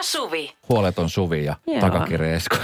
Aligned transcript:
ja 0.00 0.04
Suvi. 0.04 0.52
Huoleton 0.68 1.10
Suvi 1.10 1.44
ja 1.44 1.56
Joo. 1.66 1.80
takakirja 1.80 2.34
Esko. 2.34 2.56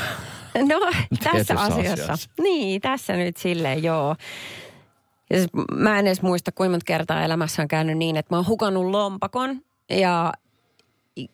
No 0.68 0.80
tässä 1.24 1.54
asiassa. 1.54 1.92
asiassa. 2.04 2.30
Niin, 2.42 2.80
tässä 2.80 3.16
nyt 3.16 3.36
silleen 3.36 3.82
joo. 3.82 4.16
Ja 5.30 5.36
siis 5.36 5.50
mä 5.72 5.98
en 5.98 6.06
edes 6.06 6.22
muista, 6.22 6.52
kuinka 6.52 6.70
monta 6.70 6.84
kertaa 6.84 7.24
elämässä 7.24 7.62
on 7.62 7.68
käynyt 7.68 7.98
niin, 7.98 8.16
että 8.16 8.34
mä 8.34 8.38
oon 8.38 8.46
hukannut 8.46 8.84
lompakon. 8.90 9.60
Ja 9.90 10.32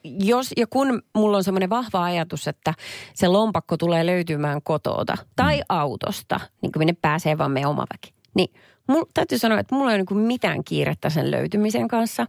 jos 0.05 0.51
ja 0.57 0.67
kun 0.67 1.03
mulla 1.15 1.37
on 1.37 1.45
semmoinen 1.45 1.71
vahva 1.71 2.05
ajatus, 2.05 2.49
että 2.49 2.75
se 3.15 3.29
lompakko 3.29 3.77
tulee 3.77 4.07
löytymään 4.07 4.63
kotota 4.63 5.17
tai 5.37 5.57
Mm. 5.59 5.63
autosta, 5.69 6.41
niin 6.63 6.73
kuin 6.73 6.81
minne 6.81 6.93
pääsee 7.03 7.39
vaan 7.39 7.51
me 7.51 7.67
oma 7.67 7.85
väki. 7.95 8.15
Niin 8.35 8.55
mulla, 8.89 9.07
täytyy 9.15 9.39
sanoa, 9.39 9.59
että 9.59 9.75
mulla 9.75 9.93
ei 9.93 10.01
ole 10.01 10.05
niin 10.11 10.27
mitään 10.27 10.65
kiirettä 10.65 11.11
sen 11.11 11.31
löytymisen 11.31 11.89
kanssa. 11.89 12.27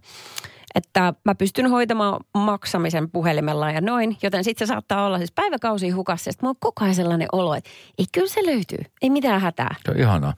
Että 0.75 1.13
mä 1.25 1.35
pystyn 1.35 1.69
hoitamaan 1.69 2.19
maksamisen 2.33 3.09
puhelimella 3.09 3.71
ja 3.71 3.81
noin, 3.81 4.17
joten 4.23 4.43
sitten 4.43 4.67
se 4.67 4.71
saattaa 4.71 5.05
olla 5.05 5.17
siis 5.17 5.31
päiväkausi 5.31 5.89
hukassa. 5.89 6.27
Ja 6.29 6.31
sit 6.31 6.41
mulla 6.41 6.49
on 6.51 6.55
koko 6.59 6.83
ajan 6.83 6.95
sellainen 6.95 7.27
olo, 7.31 7.53
että 7.55 7.69
ei 7.97 8.05
kyllä 8.11 8.27
se 8.27 8.45
löytyy, 8.45 8.79
ei 9.01 9.09
mitään 9.09 9.41
hätää. 9.41 9.75
Se 9.85 9.91
on 9.91 9.99
ihanaa. 9.99 10.33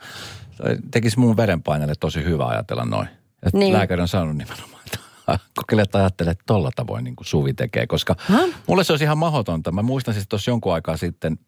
Tekisi 0.92 1.20
mun 1.20 1.38
verenpaineelle 1.38 1.94
tosi 2.00 2.24
hyvä 2.24 2.46
ajatella 2.46 2.86
noin. 2.86 3.08
Ja 3.46 3.50
Niin. 3.54 3.74
lääkäri 3.74 4.02
on 4.02 4.08
sanonut 4.08 4.38
nimenomaan, 4.38 4.82
että 4.86 5.00
kokeile, 5.58 5.82
että 5.82 5.98
ajattele 5.98 6.32
että 6.32 6.44
tolla 6.48 6.72
tavoin 6.76 7.04
niin 7.04 7.16
kuin 7.16 7.28
Suvi 7.28 7.54
tekee. 7.54 7.88
Koska 7.88 8.16
Häh? 8.20 8.50
mulle 8.68 8.84
se 8.84 8.94
olisi 8.94 9.06
ihan 9.06 9.18
mahdotonta. 9.18 9.72
Mä 9.72 9.82
muistan 9.82 10.14
siis 10.14 10.28
tuossa 10.28 10.52
jonkun 10.52 10.74
aikaa 10.74 10.98
sitten, 10.98 11.40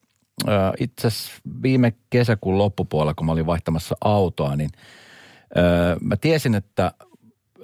äh, 0.48 0.54
itse 0.80 1.08
asiassa 1.08 1.32
viime 1.63 1.94
kesäkuun 2.10 2.58
loppupuolella, 2.58 3.13
kun 3.13 3.26
mä 3.26 3.32
olin 3.32 3.46
vaihtamassa 3.46 3.96
autoa, 4.02 4.55
niin 4.55 4.70
äh, 5.58 5.98
mä 6.02 6.16
tiesin, 6.18 6.55
että, 6.55 6.91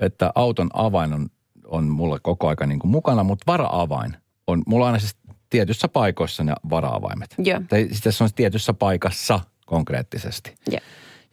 että 0.02 0.32
auton 0.36 0.70
avain 0.74 1.13
on, 1.13 1.27
on 1.66 1.88
mulla 1.88 2.20
koko 2.20 2.48
aika 2.48 2.66
niin 2.66 2.80
kuin 2.80 2.91
mukana, 2.91 3.24
mutta 3.24 3.44
vara-avain 3.48 4.18
on, 4.48 4.63
mulla 4.68 4.85
aina 4.85 5.00
siis 5.00 5.18
tietyissä 5.50 5.88
paikoissa 5.88 6.44
ne 6.44 6.54
vara-avaimet. 6.70 7.35
Joo. 7.38 7.62
Tai 7.70 7.88
sitten 7.91 8.13
se 8.13 8.24
on 8.24 8.30
tietyssä 8.35 8.74
paikassa 8.74 9.40
konkreettisesti. 9.66 10.55
Joo. 10.72 10.80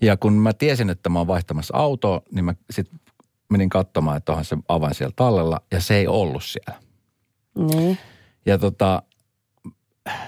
Ja 0.01 0.17
kun 0.17 0.33
mä 0.33 0.53
tiesin, 0.53 0.91
että 0.91 1.09
mä 1.09 1.19
oon 1.19 1.27
vaihtamassa 1.27 1.77
autoa, 1.77 2.23
niin 2.33 2.45
mä 2.45 2.55
sitten 2.71 3.01
menin 3.51 3.69
katsomaan, 3.69 4.17
että 4.17 4.33
onhan 4.33 4.45
se 4.45 4.57
avain 4.69 4.95
siellä 4.95 5.13
tallella, 5.17 5.61
ja 5.71 5.81
se 5.81 5.97
ei 5.97 6.07
ollut 6.07 6.45
siellä. 6.45 6.83
Niin. 7.59 7.99
Ja 8.47 8.59
tota, 8.59 9.03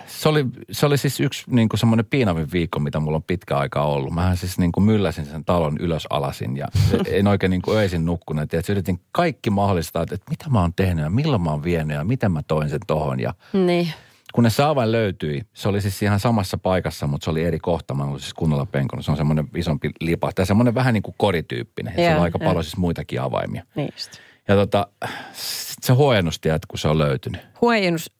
se 0.06 0.28
oli, 0.28 0.46
se 0.70 0.86
oli 0.86 0.98
siis 0.98 1.20
yksi 1.20 1.44
niin 1.46 1.68
kuin 1.68 1.80
semmoinen 1.80 2.06
piinavin 2.06 2.52
viikko, 2.52 2.80
mitä 2.80 3.00
mulla 3.00 3.16
on 3.16 3.22
pitkä 3.22 3.58
aikaa 3.58 3.86
ollut. 3.86 4.14
Mähän 4.14 4.36
siis 4.36 4.58
niin 4.58 4.72
kuin 4.72 4.84
mylläsin 4.84 5.26
sen 5.26 5.44
talon 5.44 5.78
ylös 5.78 6.06
alasin 6.10 6.56
ja 6.56 6.68
en 7.06 7.26
oikein 7.26 7.50
niin 7.50 7.62
kuin 7.62 7.78
öisin 7.78 8.04
nukkunut. 8.06 8.52
Ja 8.52 8.62
yritin 8.70 9.00
kaikki 9.12 9.50
mahdollista, 9.50 10.02
että, 10.02 10.14
että 10.14 10.30
mitä 10.30 10.50
mä 10.50 10.60
oon 10.60 10.74
tehnyt 10.74 11.04
ja 11.04 11.10
milloin 11.10 11.42
mä 11.42 11.50
oon 11.50 11.64
vienyt 11.64 11.96
ja 11.96 12.04
miten 12.04 12.32
mä 12.32 12.42
toin 12.46 12.68
sen 12.68 12.80
tohon. 12.86 13.20
Ja 13.20 13.34
Niin. 13.52 13.92
kunnes 14.34 14.56
se 14.56 14.62
avain 14.62 14.92
löytyi, 14.92 15.42
se 15.54 15.68
oli 15.68 15.80
siis 15.80 16.02
ihan 16.02 16.20
samassa 16.20 16.58
paikassa, 16.58 17.06
mutta 17.06 17.24
se 17.24 17.30
oli 17.30 17.44
eri 17.44 17.58
kohta. 17.58 17.94
Mä 17.94 18.04
olin 18.04 18.20
siis 18.20 18.34
kunnolla 18.34 18.66
penkonut. 18.66 19.04
Se 19.04 19.10
on 19.10 19.16
semmoinen 19.16 19.48
isompi 19.56 19.90
lipa. 20.00 20.32
Tai 20.34 20.46
semmoinen 20.46 20.74
vähän 20.74 20.94
niin 20.94 21.02
kuin 21.02 21.14
korityyppinen. 21.18 21.92
Ja 21.92 21.96
siellä 21.96 22.16
on 22.16 22.22
aika 22.22 22.38
joo. 22.40 22.48
paljon 22.48 22.64
siis 22.64 22.76
muitakin 22.76 23.20
avaimia. 23.20 23.64
Niin 23.74 23.88
just. 23.92 24.10
Ja 24.48 24.54
tota, 24.54 24.86
sit 25.32 25.82
se 25.84 25.92
huojennusti, 25.92 26.48
että 26.48 26.66
kun 26.68 26.78
se 26.78 26.88
on 26.88 26.98
löytynyt. 26.98 27.40
Huojennus 27.60 28.10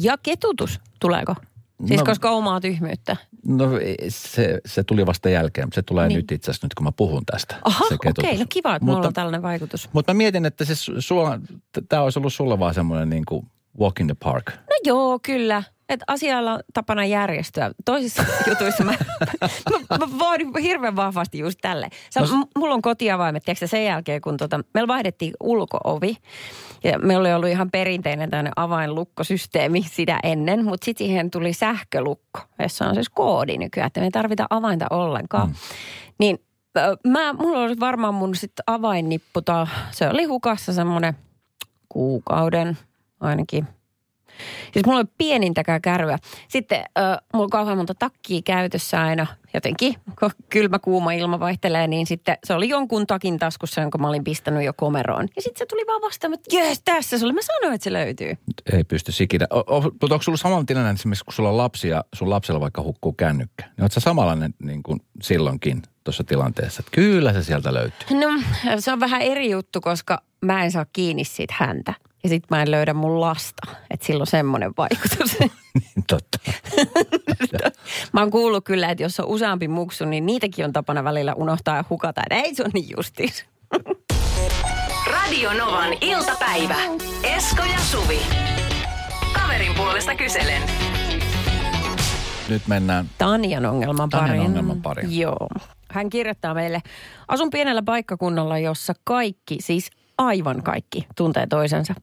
ja 0.00 0.18
ketutus, 0.22 0.80
tuleeko? 1.00 1.34
Siis 1.86 2.00
No- 2.00 2.06
koska 2.06 2.30
omaa 2.30 2.60
tyhmyyttä. 2.60 3.16
No 3.46 3.64
se, 4.08 4.60
se 4.66 4.84
tuli 4.84 5.06
vasta 5.06 5.28
jälkeen. 5.28 5.68
Se 5.74 5.82
tulee 5.82 6.08
Niin. 6.08 6.16
nyt 6.16 6.32
itse 6.32 6.50
asiassa 6.50 6.66
nyt, 6.66 6.74
kun 6.74 6.84
mä 6.84 6.92
puhun 6.92 7.22
tästä. 7.26 7.56
Aha, 7.64 7.84
okei, 7.84 7.98
ketutus. 8.02 8.38
no 8.38 8.46
kiva, 8.48 8.74
että 8.76 8.84
mutta, 8.84 8.96
mulla 8.96 9.06
on 9.08 9.12
tällainen 9.14 9.42
vaikutus. 9.42 9.88
Mutta 9.92 10.14
mä 10.14 10.16
mietin, 10.16 10.46
että 10.46 10.64
se 10.64 10.72
sulla, 10.98 11.38
tämä 11.88 12.02
olisi 12.02 12.18
ollut 12.18 12.32
sulle 12.32 12.58
vaan 12.58 12.74
semmoinen 12.74 13.10
niin 13.10 13.24
kuin 13.24 13.46
walk 13.80 14.00
in 14.00 14.06
the 14.06 14.16
park. 14.24 14.46
No 14.50 14.76
joo, 14.84 15.18
kyllä. 15.22 15.62
Että 15.88 16.04
asialla 16.08 16.52
on 16.52 16.60
tapana 16.74 17.04
järjestyä. 17.04 17.70
Toisissa 17.84 18.24
jutuissa 18.48 18.84
mä, 18.84 18.94
mä, 19.70 19.98
mä 19.98 20.18
vaadin 20.18 20.58
hirveän 20.62 20.96
vahvasti 20.96 21.38
just 21.38 21.58
tälle. 21.62 21.88
Sä, 22.10 22.20
No 22.20 22.26
mulla 22.58 22.74
on 22.74 22.82
kotiavaimet, 22.82 23.42
tiedätkö, 23.44 23.66
sen 23.66 23.84
jälkeen 23.84 24.20
kun 24.20 24.36
tota, 24.36 24.60
meillä 24.74 24.88
vaihdettiin 24.88 25.34
ulkoovi. 25.40 26.16
Ja 26.84 26.98
meillä 26.98 27.20
oli 27.20 27.32
ollut 27.32 27.48
ihan 27.48 27.70
perinteinen 27.70 28.30
tämmöinen 28.30 28.52
avainlukkosysteemi 28.56 29.82
sitä 29.82 30.20
ennen, 30.22 30.64
mutta 30.64 30.84
sitten 30.84 31.06
siihen 31.06 31.30
tuli 31.30 31.52
sähkölukko, 31.52 32.40
jossa 32.58 32.86
on 32.86 32.94
siis 32.94 33.08
koodi 33.08 33.58
nykyään, 33.58 33.86
että 33.86 34.00
me 34.00 34.06
ei 34.06 34.10
tarvita 34.10 34.46
avainta 34.50 34.86
ollenkaan. 34.90 35.48
Mm. 35.48 35.54
Niin 36.18 36.38
mä, 37.06 37.32
mulla 37.32 37.58
oli 37.58 37.80
varmaan 37.80 38.14
mun 38.14 38.36
sitten 38.36 38.64
avainnippu, 38.66 39.40
se 39.90 40.08
oli 40.08 40.24
hukassa 40.24 40.72
semmoinen 40.72 41.14
kuukauden 41.88 42.78
ainakin 43.20 43.68
Siis 44.72 44.86
mulla 44.86 44.98
on 44.98 45.08
pienintäkään 45.18 45.82
kärryä. 45.82 46.18
Sitten 46.48 46.78
äh, 46.78 47.18
mulla 47.32 47.44
on 47.44 47.50
kauhean 47.50 47.76
monta 47.76 47.94
takkia 47.94 48.40
käytössä 48.44 49.02
aina. 49.02 49.26
Jotenkin, 49.54 49.94
kun 50.20 50.30
kylmä 50.48 50.78
kuuma 50.78 51.12
ilma 51.12 51.40
vaihtelee, 51.40 51.86
niin 51.86 52.06
sitten 52.06 52.36
se 52.44 52.54
oli 52.54 52.68
jonkun 52.68 53.06
takin 53.06 53.38
taskussa, 53.38 53.80
jonka 53.80 53.98
mä 53.98 54.08
olin 54.08 54.24
pistänyt 54.24 54.64
jo 54.64 54.72
komeroon. 54.72 55.28
Ja 55.36 55.42
sitten 55.42 55.58
se 55.58 55.66
tuli 55.66 55.86
vaan 55.86 56.02
vastaan, 56.02 56.34
että 56.34 56.56
jees, 56.56 56.82
tässä 56.84 57.18
se 57.18 57.24
oli. 57.24 57.32
Mä 57.32 57.40
sanoin, 57.42 57.74
että 57.74 57.84
se 57.84 57.92
löytyy. 57.92 58.36
Ei 58.72 58.84
pysty 58.84 59.12
sikinä. 59.12 59.46
Mutta 60.00 60.14
onko 60.14 60.22
sulla 60.22 60.38
samanlainen 60.38 60.66
tilanne 60.66 60.90
esimerkiksi, 60.90 61.24
kun 61.24 61.34
sulla 61.34 61.48
on 61.48 61.56
lapsi 61.56 61.88
ja 61.88 62.04
sun 62.14 62.30
lapsella 62.30 62.60
vaikka 62.60 62.82
hukkuu 62.82 63.12
kännykkä? 63.12 63.64
Niin 63.66 63.82
oot 63.82 63.92
sä 63.92 64.00
samanlainen 64.00 64.54
niin 64.62 64.82
kuin 64.82 65.00
silloinkin 65.22 65.82
tuossa 66.04 66.24
tilanteessa, 66.24 66.80
että 66.80 66.90
kyllä 66.94 67.32
se 67.32 67.42
sieltä 67.42 67.74
löytyy. 67.74 68.18
No, 68.20 68.28
se 68.78 68.92
on 68.92 69.00
vähän 69.00 69.22
eri 69.22 69.50
juttu, 69.50 69.80
koska 69.80 70.22
mä 70.40 70.64
en 70.64 70.72
saa 70.72 70.86
kiinni 70.92 71.24
siitä 71.24 71.54
häntä. 71.58 71.94
Ja 72.22 72.28
sit 72.28 72.44
mä 72.50 72.62
en 72.62 72.70
löydä 72.70 72.94
mun 72.94 73.20
lasta. 73.20 73.66
Että 73.90 74.06
sillä 74.06 74.22
on 74.22 74.26
semmoinen 74.26 74.72
vaikutus. 74.78 75.38
Niin 75.40 76.04
totta. 76.08 76.38
Mä 78.12 78.20
oon 78.20 78.30
kuullut 78.30 78.64
kyllä, 78.64 78.90
että 78.90 79.02
jos 79.02 79.20
on 79.20 79.26
useampi 79.26 79.68
muksu, 79.68 80.04
niin 80.04 80.26
niitäkin 80.26 80.64
on 80.64 80.72
tapana 80.72 81.04
välillä 81.04 81.34
unohtaa 81.34 81.76
ja 81.76 81.84
hukata. 81.90 82.22
Että 82.30 82.34
ei 82.48 82.54
se 82.54 82.62
on 82.64 82.70
niin 82.74 82.86
justiis. 82.96 83.44
Radio 85.10 85.52
Novan 85.52 85.92
iltapäivä. 86.00 86.76
Esko 87.22 87.62
ja 87.72 87.78
Suvi. 87.78 88.18
Kaverin 89.32 89.74
puolesta 89.74 90.14
kyselen. 90.14 90.62
Nyt 92.48 92.62
mennään 92.68 93.10
Tanjan 93.18 93.66
ongelman 93.66 94.08
Tanjan 94.10 94.28
pariin. 94.28 94.46
ongelman 94.46 94.82
pariin. 94.82 95.18
Joo. 95.18 95.48
Hän 95.90 96.10
kirjoittaa 96.10 96.54
meille, 96.54 96.82
asun 97.28 97.50
pienellä 97.50 97.82
paikkakunnalla, 97.82 98.58
jossa 98.58 98.94
kaikki, 99.04 99.56
siis 99.60 99.90
aivan 100.18 100.62
kaikki, 100.62 101.06
tuntee 101.16 101.46
toisensa. 101.46 101.94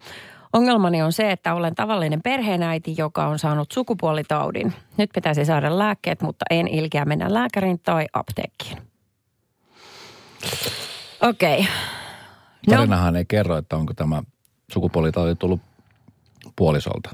Ongelmani 0.53 1.01
on 1.01 1.13
se, 1.13 1.31
että 1.31 1.53
olen 1.53 1.75
tavallinen 1.75 2.21
perheenäiti, 2.21 2.95
joka 2.97 3.27
on 3.27 3.39
saanut 3.39 3.71
sukupuolitaudin. 3.71 4.73
Nyt 4.97 5.09
pitäisi 5.13 5.45
saada 5.45 5.79
lääkkeet, 5.79 6.21
mutta 6.21 6.45
en 6.49 6.67
ilkeä 6.67 7.05
mennä 7.05 7.33
lääkäriin 7.33 7.79
tai 7.79 8.05
apteekkiin. 8.13 8.77
Okei. 11.21 11.59
Okay. 11.59 11.71
No, 12.67 12.75
Tarinahan 12.75 13.15
ei 13.15 13.25
kerro, 13.25 13.57
että 13.57 13.77
onko 13.77 13.93
tämä 13.93 14.23
sukupuolitauti 14.71 15.35
tullut 15.35 15.61
puolisolta. 16.55 17.09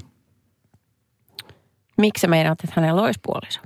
miksi 1.98 2.26
meinaat, 2.26 2.64
että 2.64 2.80
hänellä 2.80 3.02
olisi 3.02 3.20
puoliso? 3.22 3.60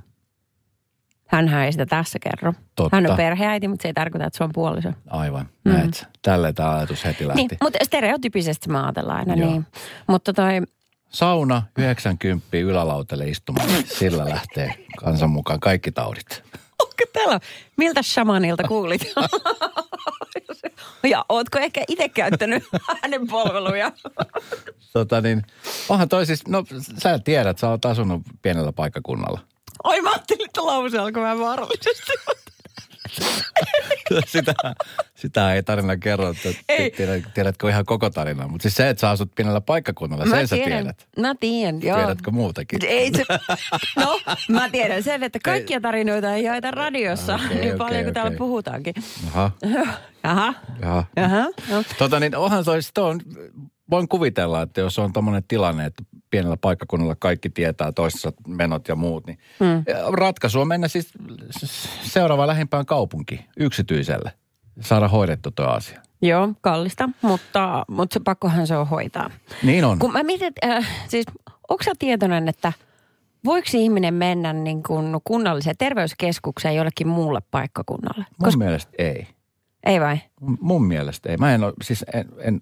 Hänhän 1.31 1.65
ei 1.65 1.71
sitä 1.71 1.85
tässä 1.85 2.19
kerro. 2.19 2.53
Totta. 2.75 2.97
Hän 2.97 3.11
on 3.11 3.17
perheäiti, 3.17 3.67
mutta 3.67 3.81
se 3.81 3.87
ei 3.87 3.93
tarkoita, 3.93 4.25
että 4.25 4.37
se 4.37 4.43
on 4.43 4.49
puoliso. 4.53 4.89
Aivan, 5.09 5.49
mm. 5.65 5.71
näet 5.71 5.93
sä. 5.93 6.05
Tälle 6.21 6.53
tämä 6.53 6.71
ajatus 6.71 7.05
heti 7.05 7.27
lähti. 7.27 7.41
Niin, 7.41 7.49
mutta 7.63 7.79
stereotypisesti 7.83 8.69
me 8.69 8.79
ajatellaan 8.79 9.19
aina 9.19 9.35
Joo. 9.35 9.49
niin. 9.49 9.65
Mutta 10.07 10.33
toi, 10.33 10.61
Sauna 11.09 11.63
90 11.77 12.57
ylälautelle 12.57 13.29
istumaan. 13.29 13.69
Sillä 13.85 14.29
lähtee 14.29 14.73
kansan 14.97 15.29
mukaan 15.29 15.59
kaikki 15.59 15.91
taudit. 15.91 16.43
onko 16.81 17.03
täällä, 17.13 17.39
miltä 17.77 18.01
shamanilta 18.01 18.63
kuulit? 18.63 19.13
ja 21.03 21.25
ootko 21.29 21.59
ehkä 21.59 21.83
itse 21.87 22.09
käyttänyt 22.09 22.63
hänen 23.01 23.27
palveluja? 23.27 23.91
Tota 24.93 25.21
niin, 25.21 25.43
onhan 25.89 26.09
toi 26.09 26.25
siis, 26.25 26.47
no 26.47 26.63
sä 27.03 27.19
tiedät, 27.19 27.57
sä 27.57 27.69
oot 27.69 27.85
asunut 27.85 28.21
pienellä 28.41 28.71
paikkakunnalla. 28.71 29.39
Oi 29.83 30.01
mä 30.01 30.09
ajattelin, 30.09 30.45
että 30.45 30.65
lause 30.65 30.97
alkoi 30.97 31.23
vähän 31.23 31.39
vaarallisesti. 31.39 32.11
sitä, 34.25 34.53
sitä 35.15 35.53
ei 35.53 35.63
tarina 35.63 35.97
kerro, 35.97 36.29
että 36.29 36.49
Ei. 36.69 36.91
tiedät, 36.91 37.23
tiedätkö 37.33 37.69
ihan 37.69 37.85
koko 37.85 38.09
tarina. 38.09 38.47
Mutta 38.47 38.61
siis 38.63 38.75
se, 38.75 38.89
että 38.89 39.01
sä 39.01 39.09
asut 39.09 39.31
pienellä 39.35 39.61
paikkakunnalla, 39.61 40.25
sen 40.25 40.47
sä 40.47 40.55
tiedät. 40.55 41.07
Mä 41.19 41.35
tiedän, 41.39 41.81
joo. 41.81 41.97
Tiedätkö 41.97 42.31
muutakin? 42.31 42.79
Ei 42.85 43.11
se, 43.15 43.23
no, 43.95 44.19
mä 44.49 44.69
tiedän 44.69 45.03
sen, 45.03 45.23
että 45.23 45.39
kaikkia 45.43 45.81
tarinoita 45.81 46.33
ei 46.35 46.43
jaeta 46.43 46.71
radiossa 46.71 47.35
Okei, 47.35 47.47
niin 47.47 47.59
okei, 47.59 47.77
paljon 47.77 48.03
kuin 48.03 48.13
täällä 48.13 48.37
puhutaankin. 48.37 48.93
Aha, 49.27 49.51
jaha. 50.23 50.53
jaha. 51.15 51.45
No. 51.69 51.83
Tota 51.97 52.19
niin, 52.19 52.35
onhan 52.35 52.65
toi, 52.65 52.81
sit 52.81 52.97
on, 52.97 53.21
voin 53.89 54.07
kuvitella, 54.07 54.61
että 54.61 54.81
jos 54.81 54.99
on 54.99 55.13
tommonen 55.13 55.43
tilanne, 55.47 55.85
että 55.85 56.03
pienellä 56.31 56.57
paikkakunnalla 56.57 57.15
kaikki 57.15 57.49
tietää 57.49 57.91
toisessa 57.91 58.33
menot 58.47 58.87
ja 58.87 58.95
muut, 58.95 59.27
niin 59.27 59.39
hmm. 59.59 59.83
ratkaisu 60.13 60.61
on 60.61 60.67
mennä 60.67 60.87
siis 60.87 61.13
seuraava 62.01 62.47
lähimpään 62.47 62.85
kaupunki 62.85 63.45
yksityiselle. 63.57 64.31
Saada 64.79 65.07
hoidettu 65.07 65.51
tuo 65.51 65.65
asia. 65.65 66.01
Joo, 66.21 66.49
kallista, 66.61 67.09
mutta, 67.21 67.85
mutta 67.87 68.13
se 68.13 68.19
pakkohan 68.19 68.67
se 68.67 68.77
on 68.77 68.87
hoitaa. 68.87 69.29
Niin 69.63 69.85
on. 69.85 69.99
Kun 69.99 70.11
mä 70.11 70.23
mietin, 70.23 70.53
äh, 70.65 70.87
siis 71.07 71.25
onko 71.69 71.83
sä 71.83 71.91
tietoinen, 71.99 72.47
että 72.47 72.73
voiko 73.45 73.67
ihminen 73.73 74.13
mennä 74.13 74.53
niin 74.53 74.83
kuin 74.83 75.17
kunnalliseen 75.23 75.75
terveyskeskukseen 75.77 76.75
jollekin 76.75 77.07
muulle 77.07 77.39
paikkakunnalle? 77.51 78.25
Mun 78.39 78.45
Koska... 78.45 78.57
mielestä 78.57 78.91
ei. 78.97 79.27
Ei 79.85 79.99
vai? 79.99 80.17
Mun 80.59 80.85
mielestä 80.85 81.29
ei. 81.29 81.37
Mä 81.37 81.53
en 81.53 81.63
ole, 81.63 81.73
siis 81.83 82.05
en... 82.13 82.29
en... 82.39 82.61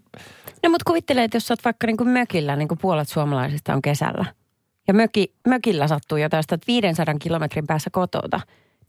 No 0.69 0.71
mutta 0.71 0.83
kuvittele, 0.85 1.23
että 1.23 1.35
jos 1.35 1.47
sä 1.47 1.53
oot 1.53 1.65
vaikka 1.65 1.87
niin 1.87 1.97
kuin 1.97 2.09
mökillä, 2.09 2.55
niin 2.55 2.67
kuin 2.67 2.77
puolet 2.77 3.09
suomalaisista 3.09 3.73
on 3.73 3.81
kesällä. 3.81 4.25
Ja 4.87 4.93
möki, 4.93 5.33
mökillä 5.47 5.87
sattuu 5.87 6.17
jotain, 6.17 6.39
että 6.39 6.67
500 6.67 7.15
kilometrin 7.19 7.67
päässä 7.67 7.89
kotota. 7.89 8.39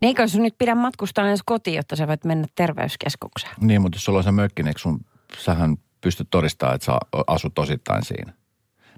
Niin 0.01 0.09
eikö 0.09 0.29
sun 0.29 0.43
nyt 0.43 0.55
pidä 0.59 0.75
matkustaa 0.75 1.29
edes 1.29 1.41
kotiin, 1.47 1.77
jotta 1.77 1.97
sä 1.97 2.09
voit 2.09 2.25
mennä 2.25 2.47
terveyskeskukseen? 2.55 3.53
Niin, 3.61 3.83
mutta 3.83 3.97
jos 3.97 4.05
sulla 4.05 4.19
on 4.19 4.25
se 4.25 4.33
mökki, 4.33 4.63
niin 4.63 4.75
sun, 4.79 5.01
sähän 5.39 5.77
pystyt 6.01 6.31
todistamaan, 6.31 6.75
että 6.75 6.85
sä 6.85 6.99
asut 7.27 7.59
osittain 7.59 8.05
siinä. 8.05 8.33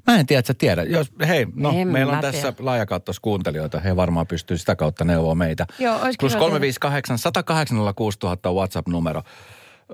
Mä 0.07 0.19
en 0.19 0.27
tiedä, 0.27 0.39
että 0.39 0.47
sä 0.47 0.55
tiedät. 0.55 0.89
Jos, 0.89 1.13
hei, 1.29 1.47
no 1.55 1.73
en 1.77 1.89
meillä 1.89 2.13
on 2.13 2.21
tässä 2.21 2.53
laajakattos 2.59 3.21
kuuntelijoita. 3.21 3.81
He 3.81 3.97
varmaan 3.97 4.27
pystyy 4.27 4.59
sitä 4.59 4.77
kautta 4.77 5.05
neuvoa 5.05 5.35
meitä. 5.35 5.67
Joo, 5.79 5.99
Plus 6.21 6.37
358 6.37 7.19
108 7.19 7.79
06000 7.97 8.49
on 8.49 8.57
WhatsApp-numero. 8.57 9.23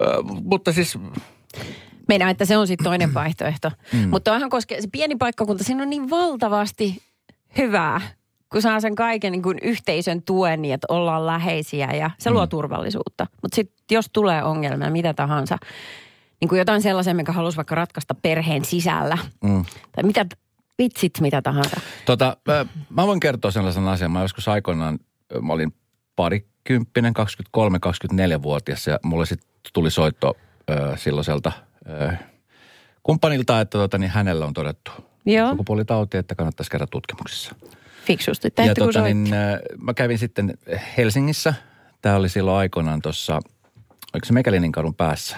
Ö, 0.01 0.23
mutta 0.23 0.73
siis... 0.73 0.99
Meinaa, 2.09 2.31
että 2.31 2.45
se 2.45 2.57
on 2.57 2.67
sitten 2.67 2.85
toinen 2.85 3.15
vaihtoehto. 3.15 3.71
Mm. 3.93 4.09
Mutta 4.09 4.33
onhan 4.33 4.51
koske, 4.51 4.83
se 4.83 4.89
pieni 4.93 5.17
paikkakunta, 5.17 5.65
siinä 5.65 5.83
on 5.83 5.91
niin 5.91 6.11
valtavasti 6.11 7.03
hyvää, 7.59 8.01
kun 8.53 8.63
saa 8.63 8.81
sen 8.81 8.95
kaiken 8.95 9.33
niin 9.33 9.43
kuin 9.43 9.59
yhteisön 9.63 10.23
tuen, 10.23 10.63
niin 10.63 10.75
että 10.75 10.87
ollaan 10.91 11.27
läheisiä 11.27 11.93
ja 11.93 12.11
se 12.19 12.31
luo 12.31 12.45
mm. 12.45 12.49
turvallisuutta. 12.49 13.27
Mutta 13.43 13.57
sitten 13.57 13.77
jos 13.91 14.11
tulee 14.13 14.45
ongelmia, 14.45 14.91
mitä 14.91 15.15
tahansa, 15.15 15.59
niin 16.41 16.49
kuin 16.49 16.59
jotain 16.59 16.83
sellaisen, 16.83 17.17
mikä 17.17 17.33
halusi 17.33 17.57
vaikka 17.57 17.75
ratkaista 17.75 18.15
perheen 18.15 18.65
sisällä. 18.65 19.19
Mm. 19.43 19.65
Tai 19.93 20.05
mitä, 20.05 20.27
vitsit 20.79 21.21
mitä 21.21 21.43
tahansa. 21.43 21.81
Tota, 22.05 22.37
mä, 22.47 22.67
mä 22.91 23.07
voin 23.07 23.21
kertoa 23.21 23.51
sellaisen 23.51 23.89
asian. 23.89 24.11
Mä 24.11 24.23
joskus 24.23 24.49
aikoinaan, 24.49 24.99
mä 25.43 25.53
olin 25.53 25.75
parikymppinen, 26.17 27.15
23-24-vuotias 27.57 28.87
ja 28.87 28.99
mulle 29.03 29.27
sitten 29.27 29.49
tuli 29.73 29.91
soitto 29.91 30.37
ö, 30.71 30.97
silloiselta 30.97 31.53
kumppanilta, 33.03 33.61
että 33.61 33.79
tota, 33.79 33.99
niin 33.99 34.11
hänellä 34.11 34.47
on 34.47 34.55
todettu 34.55 34.93
Joo. 35.27 35.51
sukupuolitauti, 35.51 36.17
että 36.17 36.35
kannattaisi 36.35 36.71
käydä 36.71 36.87
tutkimuksissa. 36.91 37.55
Fiksusti, 38.05 38.53
ja 38.67 38.75
tota, 38.75 39.03
niin, 39.03 39.29
mä 39.77 39.95
kävin 39.95 40.19
sitten 40.19 40.59
Helsingissä. 40.97 41.55
Tämä 42.03 42.17
oli 42.17 42.29
silloin 42.29 42.59
aikoinaan 42.59 43.03
tuossa, 43.03 43.35
oliko 44.15 44.25
se 44.27 44.33
Mekelinin 44.33 44.73
kadun 44.73 44.95
päässä, 44.95 45.37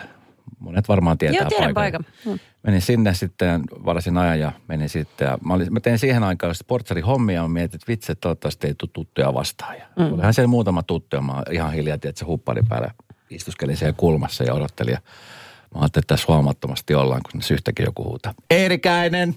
monet 0.59 0.89
varmaan 0.89 1.19
tietää 1.19 1.49
Joo, 1.51 1.59
paikan. 1.59 1.75
paikan. 1.75 2.05
Hmm. 2.25 2.39
Menin 2.63 2.81
sinne 2.81 3.15
sitten, 3.15 3.63
varasin 3.85 4.19
ajan 4.19 4.41
ja 4.41 4.53
menin 4.69 4.89
sitten. 4.89 5.27
Ja 5.27 5.39
mä, 5.45 5.55
olin, 5.55 5.73
mä 5.73 5.81
tein 5.81 5.99
siihen 5.99 6.23
aikaan 6.23 6.55
sportsari 6.55 7.01
hommia 7.01 7.43
ja 7.43 7.49
mietin, 7.49 7.77
että 7.77 7.89
vitsi, 7.89 8.13
että 8.13 8.21
toivottavasti 8.21 8.67
ei 8.67 8.75
tule 8.75 8.91
tuttuja 8.93 9.35
vastaan. 9.35 9.77
Ja 9.77 9.85
hmm. 10.01 10.13
Olihan 10.13 10.35
siellä 10.35 10.49
muutama 10.49 10.83
tuttu 10.83 11.17
ja 11.17 11.23
mä 11.23 11.43
ihan 11.51 11.73
hiljaa, 11.73 11.95
että 11.95 12.13
se 12.15 12.25
huppari 12.25 12.63
päällä 12.69 12.91
istuskelin 13.31 13.77
siellä 13.77 13.95
kulmassa 13.97 14.45
ja 14.45 14.55
odottelin. 14.55 14.93
Ja 14.93 15.01
mä 15.75 15.81
ajattelin, 15.81 16.03
että 16.03 16.15
tässä 16.15 16.33
huomattomasti 16.33 16.95
ollaan, 16.95 17.21
kun 17.33 17.43
se 17.43 17.55
yhtäkin 17.55 17.85
joku 17.85 18.05
huutaa. 18.05 18.35
Eerikäinen! 18.51 19.35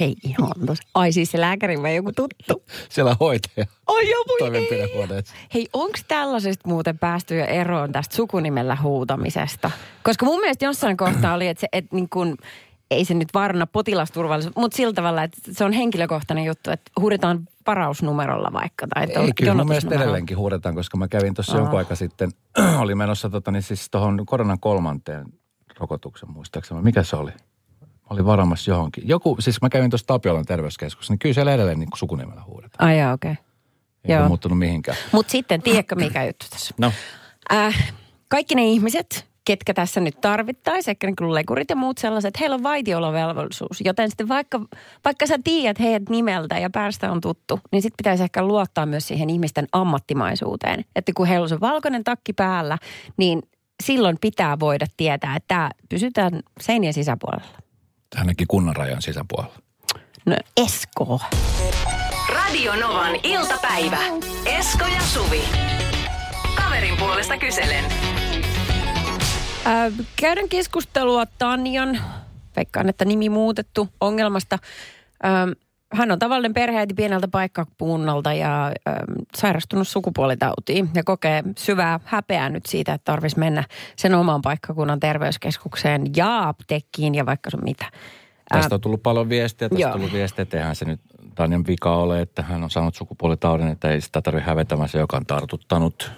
Hei 0.00 0.16
ihan 0.24 0.52
tos. 0.66 0.78
Ai 0.94 1.12
siis 1.12 1.30
se 1.30 1.40
lääkäri 1.40 1.82
vai 1.82 1.96
joku 1.96 2.12
tuttu? 2.12 2.64
Siellä 2.88 3.16
hoitaja. 3.20 3.66
Ai 3.86 4.10
joo, 4.10 4.24
voi 4.28 5.22
Hei, 5.54 5.68
onko 5.72 5.98
tällaisesta 6.08 6.68
muuten 6.68 6.98
päästy 6.98 7.38
jo 7.38 7.44
eroon 7.44 7.92
tästä 7.92 8.16
sukunimellä 8.16 8.76
huutamisesta? 8.82 9.70
Koska 10.02 10.26
mun 10.26 10.40
mielestä 10.40 10.64
jossain 10.64 10.96
kohtaa 10.96 11.34
oli, 11.34 11.48
että 11.48 11.60
se, 11.60 11.68
et 11.72 11.92
niin 11.92 12.08
kun, 12.08 12.36
ei 12.90 13.04
se 13.04 13.14
nyt 13.14 13.28
varna 13.34 13.66
potilasturvallisuus, 13.66 14.56
mutta 14.56 14.76
sillä 14.76 14.92
tavalla, 14.92 15.22
että 15.22 15.38
se 15.52 15.64
on 15.64 15.72
henkilökohtainen 15.72 16.44
juttu, 16.44 16.70
että 16.70 16.90
huudetaan 17.00 17.48
varausnumerolla 17.68 18.52
vaikka. 18.52 18.86
Tai 18.94 19.04
että 19.04 19.20
ei, 19.20 19.32
kyllä 19.32 19.54
mun 19.54 19.68
mielestä 19.68 19.94
edelleenkin 19.94 20.36
huudetaan, 20.36 20.74
koska 20.74 20.96
mä 20.96 21.08
kävin 21.08 21.34
tuossa 21.34 21.52
oh. 21.52 21.58
jonkun 21.58 21.78
aika 21.78 21.94
sitten, 21.94 22.30
oli 22.82 22.94
menossa 22.94 23.30
tota, 23.30 23.50
niin 23.50 23.62
siis 23.62 23.90
tuohon 23.90 24.26
koronan 24.26 24.60
kolmanteen 24.60 25.26
rokotuksen 25.78 26.30
muistaakseni. 26.30 26.82
Mikä 26.82 27.02
se 27.02 27.16
oli? 27.16 27.32
oli 28.10 28.24
varamassa 28.24 28.70
johonkin. 28.70 29.08
Joku, 29.08 29.36
siis 29.40 29.62
mä 29.62 29.68
kävin 29.68 29.90
tuossa 29.90 30.06
Tapiolan 30.06 30.44
terveyskeskuksessa, 30.44 31.12
niin 31.12 31.18
kyllä 31.18 31.34
siellä 31.34 31.54
edelleen 31.54 31.78
niin 31.78 31.88
sukunimellä 31.94 32.42
huudetaan. 32.46 32.88
Ai 32.88 33.12
okei. 33.12 33.32
Okay. 33.32 33.44
Ei 34.04 34.12
Joo. 34.12 34.20
ole 34.20 34.28
muuttunut 34.28 34.58
mihinkään. 34.58 34.98
Mutta 35.12 35.30
sitten, 35.30 35.62
tiedätkö 35.62 35.94
mikä 35.94 36.24
juttu 36.24 36.46
tässä? 36.50 36.74
No. 36.78 36.92
Äh, 37.52 37.92
kaikki 38.28 38.54
ne 38.54 38.64
ihmiset, 38.64 39.27
ketkä 39.48 39.74
tässä 39.74 40.00
nyt 40.00 40.20
tarvittaisiin, 40.20 40.92
ehkä 40.92 41.06
niin 41.06 41.34
lekurit 41.34 41.70
ja 41.70 41.76
muut 41.76 41.98
sellaiset, 41.98 42.40
heillä 42.40 42.54
on 42.54 42.62
vaitiolovelvollisuus. 42.62 43.80
Joten 43.84 44.10
sitten 44.10 44.28
vaikka, 44.28 44.60
vaikka 45.04 45.26
sä 45.26 45.38
tiedät 45.44 45.80
heidät 45.80 46.08
nimeltä 46.08 46.58
ja 46.58 46.70
päästä 46.70 47.12
on 47.12 47.20
tuttu, 47.20 47.60
niin 47.72 47.82
sitten 47.82 47.96
pitäisi 47.96 48.24
ehkä 48.24 48.42
luottaa 48.42 48.86
myös 48.86 49.08
siihen 49.08 49.30
ihmisten 49.30 49.66
ammattimaisuuteen. 49.72 50.84
Että 50.96 51.12
kun 51.16 51.26
heillä 51.26 51.42
on 51.42 51.48
se 51.48 51.60
valkoinen 51.60 52.04
takki 52.04 52.32
päällä, 52.32 52.78
niin 53.16 53.42
silloin 53.82 54.16
pitää 54.20 54.60
voida 54.60 54.86
tietää, 54.96 55.36
että 55.36 55.48
tämä 55.48 55.70
pysytään 55.88 56.40
seinien 56.60 56.94
sisäpuolella 56.94 57.58
ainakin 58.16 58.46
kunnan 58.48 58.76
rajan 58.76 59.02
sisäpuolella? 59.02 59.54
No 60.26 60.36
Esko. 60.56 61.20
Radio 62.34 62.76
Novan 62.76 63.16
iltapäivä. 63.22 63.98
Esko 64.46 64.84
ja 64.84 65.00
Suvi. 65.00 65.42
Kaverin 66.56 66.96
puolesta 66.96 67.38
kyselen. 67.38 67.84
Äh, 69.66 69.92
käydään 70.16 70.48
keskustelua 70.48 71.26
Tanjan, 71.26 72.00
veikkaan, 72.56 72.88
että 72.88 73.04
nimi 73.04 73.28
muutettu, 73.28 73.88
ongelmasta. 74.00 74.58
Ähm, 75.24 75.50
hän 75.92 76.10
on 76.10 76.18
tavallinen 76.18 76.54
perheäiti 76.54 76.94
pieneltä 76.94 77.28
paikkakunnalta 77.28 78.32
ja 78.32 78.72
sairastunut 79.36 79.88
sukupuolitautiin 79.88 80.90
ja 80.94 81.04
kokee 81.04 81.42
syvää 81.58 82.00
häpeää 82.04 82.48
nyt 82.48 82.66
siitä, 82.66 82.94
että 82.94 83.12
tarvitsisi 83.12 83.38
mennä 83.38 83.64
sen 83.96 84.14
oman 84.14 84.42
paikkakunnan 84.42 85.00
terveyskeskukseen 85.00 86.02
ja 86.16 86.48
apteekkiin 86.48 87.14
ja 87.14 87.26
vaikka 87.26 87.50
sun 87.50 87.64
mitä. 87.64 87.84
Tästä 88.48 88.74
on 88.74 88.80
tullut 88.80 89.02
paljon 89.02 89.28
viestiä, 89.28 89.68
tästä 89.68 89.86
on 89.86 89.92
tullut 89.92 90.12
viestiä, 90.12 90.42
että 90.42 90.58
eihän 90.58 90.76
se 90.76 90.84
nyt 90.84 91.00
Tanjan 91.34 91.66
vika 91.66 91.96
ole, 91.96 92.20
että 92.20 92.42
hän 92.42 92.64
on 92.64 92.70
saanut 92.70 92.94
sukupuolitaudin, 92.94 93.68
että 93.68 93.90
ei 93.90 94.00
sitä 94.00 94.22
tarvitse 94.22 94.48
hävetämässä, 94.48 94.98
joka 94.98 95.16
on 95.16 95.26
tartuttanut 95.26 96.12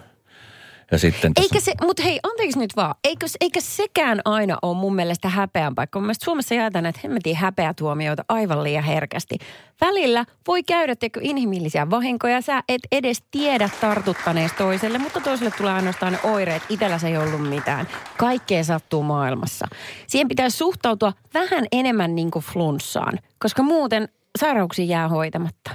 ja 0.90 0.98
sitten 0.98 1.34
tässä... 1.34 1.48
Eikä 1.54 1.64
se, 1.64 1.72
mutta 1.82 2.02
hei, 2.02 2.20
anteeksi 2.22 2.58
nyt 2.58 2.76
vaan, 2.76 2.94
eikö, 3.04 3.26
eikä 3.40 3.60
sekään 3.60 4.20
aina 4.24 4.58
ole 4.62 4.76
mun 4.76 4.94
mielestä 4.94 5.28
häpeän 5.28 5.74
paikka. 5.74 5.98
Mun 5.98 6.06
mielestä 6.06 6.24
Suomessa 6.24 6.54
jaetaan 6.54 6.82
näitä 6.82 7.00
hemmetin 7.04 7.36
häpeätuomioita 7.36 8.24
aivan 8.28 8.62
liian 8.64 8.84
herkästi. 8.84 9.38
Välillä 9.80 10.24
voi 10.46 10.62
käydä 10.62 10.96
teko 10.96 11.20
inhimillisiä 11.22 11.90
vahinkoja. 11.90 12.40
Sä 12.40 12.62
et 12.68 12.82
edes 12.92 13.22
tiedä 13.30 13.70
tartuttaneesta 13.80 14.58
toiselle, 14.58 14.98
mutta 14.98 15.20
toiselle 15.20 15.52
tulee 15.58 15.72
ainoastaan 15.72 16.12
ne 16.12 16.18
oireet. 16.22 16.62
Itellä 16.68 16.98
se 16.98 17.08
ei 17.08 17.16
ollut 17.16 17.48
mitään. 17.48 17.88
Kaikkea 18.16 18.64
sattuu 18.64 19.02
maailmassa. 19.02 19.66
Siihen 20.06 20.28
pitäisi 20.28 20.56
suhtautua 20.56 21.12
vähän 21.34 21.64
enemmän 21.72 22.14
niin 22.14 22.30
kuin 22.30 22.44
flunssaan, 22.44 23.18
koska 23.38 23.62
muuten 23.62 24.08
sairauksia 24.38 24.84
jää 24.84 25.08
hoitamatta. 25.08 25.70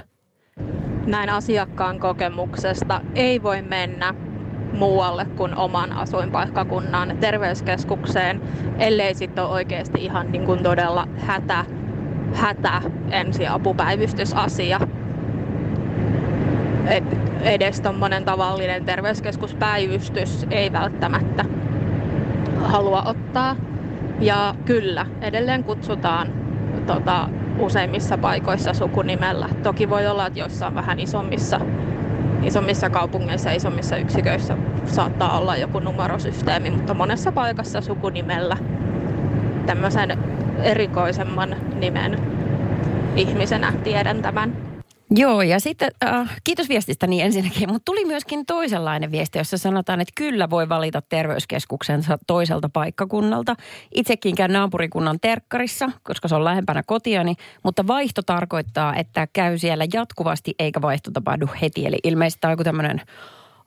Näin 1.06 1.30
asiakkaan 1.30 2.00
kokemuksesta 2.00 3.00
ei 3.14 3.42
voi 3.42 3.62
mennä 3.62 4.14
muualle 4.72 5.26
kuin 5.36 5.56
oman 5.56 5.92
asuinpaikkakunnan 5.92 7.16
terveyskeskukseen, 7.20 8.40
ellei 8.78 9.14
sitten 9.14 9.44
ole 9.44 9.52
oikeasti 9.52 10.04
ihan 10.04 10.32
niin 10.32 10.44
kuin 10.44 10.62
todella 10.62 11.08
hätä, 11.18 11.64
hätä 12.34 12.82
ensiapupäivystysasia. 13.10 14.80
Et 16.86 17.04
edes 17.40 17.80
tuommoinen 17.80 18.24
tavallinen 18.24 18.84
terveyskeskuspäivystys 18.84 20.46
ei 20.50 20.72
välttämättä 20.72 21.44
halua 22.62 23.02
ottaa. 23.02 23.56
Ja 24.20 24.54
kyllä, 24.64 25.06
edelleen 25.20 25.64
kutsutaan 25.64 26.32
tota, 26.86 27.28
useimmissa 27.58 28.18
paikoissa 28.18 28.74
sukunimellä. 28.74 29.48
Toki 29.62 29.90
voi 29.90 30.06
olla, 30.06 30.26
että 30.26 30.38
joissain 30.38 30.74
vähän 30.74 31.00
isommissa 31.00 31.60
isommissa 32.46 32.90
kaupungeissa 32.90 33.52
isommissa 33.52 33.96
yksiköissä 33.96 34.58
saattaa 34.84 35.38
olla 35.38 35.56
joku 35.56 35.78
numerosysteemi, 35.78 36.70
mutta 36.70 36.94
monessa 36.94 37.32
paikassa 37.32 37.80
sukunimellä 37.80 38.56
tämmöisen 39.66 40.16
erikoisemman 40.62 41.58
nimen 41.74 42.18
ihmisenä 43.16 43.72
tiedän 43.82 44.22
tämän. 44.22 44.65
Joo, 45.10 45.42
ja 45.42 45.60
sitten 45.60 45.90
äh, 46.04 46.36
kiitos 46.44 46.68
viestistä 46.68 47.06
niin 47.06 47.24
ensinnäkin, 47.24 47.68
mutta 47.68 47.84
tuli 47.84 48.04
myöskin 48.04 48.46
toisenlainen 48.46 49.10
viesti, 49.12 49.38
jossa 49.38 49.58
sanotaan, 49.58 50.00
että 50.00 50.12
kyllä 50.14 50.50
voi 50.50 50.68
valita 50.68 51.02
terveyskeskuksensa 51.02 52.18
toiselta 52.26 52.70
paikkakunnalta. 52.72 53.54
Itsekin 53.94 54.34
käyn 54.34 54.52
naapurikunnan 54.52 55.18
terkkarissa, 55.20 55.90
koska 56.02 56.28
se 56.28 56.34
on 56.34 56.44
lähempänä 56.44 56.82
kotiani, 56.86 57.34
mutta 57.62 57.86
vaihto 57.86 58.22
tarkoittaa, 58.22 58.96
että 58.96 59.28
käy 59.32 59.58
siellä 59.58 59.86
jatkuvasti 59.92 60.54
eikä 60.58 60.82
vaihto 60.82 61.10
tapahdu 61.10 61.46
heti. 61.62 61.86
Eli 61.86 61.98
ilmeisesti 62.04 62.40
tämä 62.40 62.50
on 62.50 62.52
joku 62.52 62.64
tämmöinen 62.64 63.02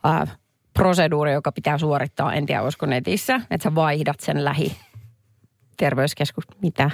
äh, 0.06 0.38
proseduuri, 0.74 1.34
joka 1.34 1.52
pitää 1.52 1.78
suorittaa, 1.78 2.34
en 2.34 2.46
tiedä 2.46 2.62
olisiko 2.62 2.86
netissä, 2.86 3.42
että 3.52 3.64
sä 3.64 3.76
vaihdat 3.76 4.20
sen 4.20 4.46
lähi 4.46 4.76
terveyskeskus. 5.80 6.44
Mitä? 6.62 6.92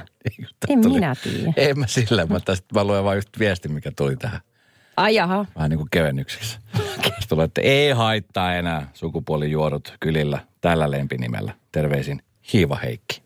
En 0.69 0.81
Tuli- 0.81 0.93
minä 0.93 1.15
tiedä. 1.23 1.53
En 1.57 1.79
mä 1.79 1.87
sillä, 1.87 2.25
mä 2.25 2.39
tästä 2.39 2.67
mä 2.73 2.83
luen 2.83 3.03
vaan 3.03 3.17
just 3.17 3.29
viestin, 3.39 3.71
mikä 3.73 3.91
tuli 3.97 4.15
tähän. 4.15 4.39
Ai 4.97 5.15
jaha. 5.15 5.45
Vähän 5.55 5.69
niin 5.69 5.77
kuin 5.77 5.89
kevennyksessä. 5.91 6.59
Sitten 7.03 7.13
tulee, 7.29 7.45
että 7.45 7.61
ei 7.61 7.91
haittaa 7.91 8.55
enää 8.55 8.87
sukupuolijuodot 8.93 9.93
kylillä 9.99 10.39
tällä 10.61 10.91
lempinimellä. 10.91 11.53
Terveisin 11.71 12.21
Hiiva 12.53 12.75
Heikki. 12.75 13.21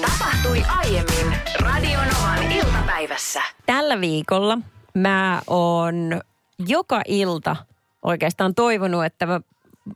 Tapahtui 0.00 0.62
aiemmin 0.68 1.38
Radionovan 1.60 2.52
iltapäivässä. 2.52 3.42
Tällä 3.66 4.00
viikolla 4.00 4.58
mä 4.94 5.42
oon 5.46 6.20
joka 6.66 7.02
ilta 7.08 7.56
oikeastaan 8.02 8.54
toivonut, 8.54 9.04
että, 9.04 9.26
mä, 9.26 9.40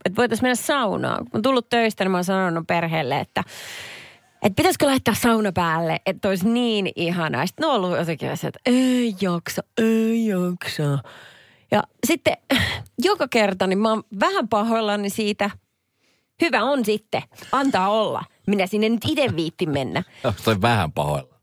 että 0.05 0.17
voitaisiin 0.17 0.45
mennä 0.45 0.55
saunaan. 0.55 1.17
Kun 1.17 1.37
on 1.37 1.41
tullut 1.41 1.69
töistä, 1.69 2.03
niin 2.03 2.11
mä 2.11 2.17
oon 2.17 2.23
sanonut 2.23 2.67
perheelle, 2.67 3.19
että, 3.19 3.43
että 4.43 4.55
pitäisikö 4.55 4.85
laittaa 4.85 5.13
sauna 5.13 5.51
päälle, 5.51 5.99
että 6.05 6.29
olisi 6.29 6.49
niin 6.49 6.91
ihanaa. 6.95 7.45
Sitten 7.45 7.63
ne 7.63 7.67
on 7.67 7.75
ollut 7.75 7.97
jotenkin 7.97 8.37
se, 8.37 8.47
että 8.47 8.59
ei 8.65 9.15
jaksa, 9.21 9.63
ei 9.77 10.27
jaksa. 10.27 10.99
Ja 11.71 11.83
sitten 12.07 12.37
joka 13.03 13.27
kerta 13.27 13.67
niin 13.67 13.79
mä 13.79 13.89
oon 13.89 14.03
vähän 14.19 14.47
pahoillani 14.47 15.09
siitä. 15.09 15.49
Hyvä 16.41 16.63
on 16.63 16.85
sitten, 16.85 17.21
antaa 17.51 17.89
olla. 17.89 18.23
Minä 18.47 18.67
sinne 18.67 18.89
nyt 18.89 19.05
itse 19.07 19.35
viitti 19.35 19.65
mennä. 19.65 20.03
Onko 20.23 20.61
vähän 20.61 20.91
pahoilla? 20.91 21.39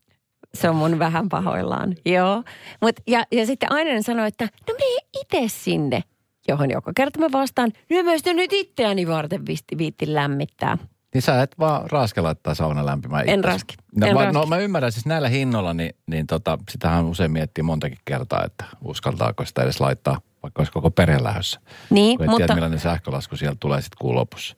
Se 0.54 0.68
on 0.68 0.76
mun 0.76 0.98
vähän 0.98 1.28
pahoillaan, 1.28 1.96
joo. 2.06 2.42
Mut, 2.80 2.96
ja, 3.06 3.24
ja 3.32 3.46
sitten 3.46 3.72
Ainen 3.72 4.02
sanoi, 4.02 4.28
että 4.28 4.44
no 4.44 4.74
mene 4.74 5.08
itse 5.20 5.54
sinne. 5.58 6.02
Johon 6.48 6.70
joka 6.70 6.92
kerta 6.96 7.18
mä 7.20 7.26
vastaan, 7.32 7.72
no 7.90 8.02
mä 8.02 8.18
sitä 8.18 8.32
nyt 8.32 8.52
itseäni 8.52 9.06
varten 9.08 9.46
viitti, 9.46 9.78
viitti 9.78 10.14
lämmittää. 10.14 10.78
Niin 11.14 11.22
sä 11.22 11.42
et 11.42 11.58
vaan 11.58 11.90
raske 11.90 12.20
laittaa 12.20 12.54
sauna 12.54 12.86
lämpimään 12.86 13.28
En 13.28 13.38
itsesi. 13.40 13.52
raski, 13.52 13.74
No, 13.96 14.06
en 14.06 14.14
va- 14.14 14.24
raski. 14.24 14.38
no 14.38 14.46
mä 14.46 14.58
ymmärrän, 14.58 14.92
siis 14.92 15.06
näillä 15.06 15.28
hinnoilla, 15.28 15.74
niin, 15.74 15.94
niin 16.06 16.26
tota, 16.26 16.58
sitähän 16.70 17.04
usein 17.04 17.30
miettii 17.32 17.62
montakin 17.62 17.98
kertaa, 18.04 18.44
että 18.44 18.64
uskaltaako 18.84 19.44
sitä 19.44 19.62
edes 19.62 19.80
laittaa, 19.80 20.20
vaikka 20.42 20.60
olisi 20.60 20.72
koko 20.72 20.90
perhe 20.90 21.22
lähdössä. 21.22 21.60
Niin, 21.90 22.16
Kun 22.18 22.24
et 22.24 22.30
mutta 22.30 22.36
tiedä, 22.36 22.54
millainen 22.54 22.80
sähkölasku 22.80 23.36
sieltä 23.36 23.56
tulee 23.60 23.80
sitten 23.82 23.98
kuun 24.00 24.14
lopussa. 24.14 24.56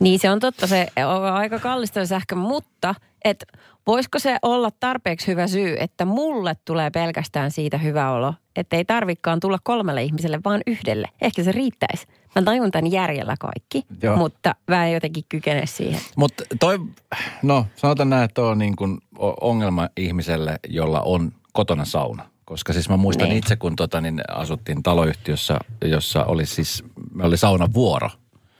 niin 0.00 0.18
se 0.18 0.30
on 0.30 0.40
totta, 0.40 0.66
se 0.66 0.88
on 1.06 1.24
aika 1.24 1.58
kallista 1.58 2.00
se 2.00 2.06
sähkö, 2.06 2.34
mutta 2.34 2.94
et 3.24 3.44
voisiko 3.86 4.18
se 4.18 4.38
olla 4.42 4.70
tarpeeksi 4.80 5.26
hyvä 5.26 5.46
syy, 5.46 5.76
että 5.80 6.04
mulle 6.04 6.56
tulee 6.64 6.90
pelkästään 6.90 7.50
siitä 7.50 7.78
hyvä 7.78 8.10
olo, 8.10 8.34
että 8.56 8.76
ei 8.76 8.84
tarvikaan 8.84 9.40
tulla 9.40 9.58
kolmelle 9.62 10.02
ihmiselle, 10.02 10.40
vaan 10.44 10.60
yhdelle. 10.66 11.08
Ehkä 11.22 11.42
se 11.42 11.52
riittäisi. 11.52 12.06
Mä 12.34 12.42
tajun 12.42 12.70
tämän 12.70 12.92
järjellä 12.92 13.34
kaikki, 13.40 13.82
Joo. 14.02 14.16
mutta 14.16 14.54
mä 14.68 14.86
en 14.86 14.92
jotenkin 14.92 15.24
kykene 15.28 15.66
siihen. 15.66 16.00
Mutta 16.16 16.44
toi, 16.60 16.78
no 17.42 17.66
sanotaan 17.76 18.10
näin, 18.10 18.24
että 18.24 18.42
on 18.42 18.58
niin 18.58 18.76
kuin 18.76 18.98
ongelma 19.40 19.88
ihmiselle, 19.96 20.58
jolla 20.68 21.00
on 21.00 21.32
kotona 21.52 21.84
sauna. 21.84 22.24
Koska 22.44 22.72
siis 22.72 22.88
mä 22.88 22.96
muistan 22.96 23.28
Niin. 23.28 23.38
itse, 23.38 23.56
kun 23.56 23.76
tota, 23.76 24.00
niin 24.00 24.20
asuttiin 24.28 24.82
taloyhtiössä, 24.82 25.58
jossa 25.84 26.24
oli 26.24 26.46
siis, 26.46 26.84
oli 27.22 27.36
saunavuoro. 27.36 28.10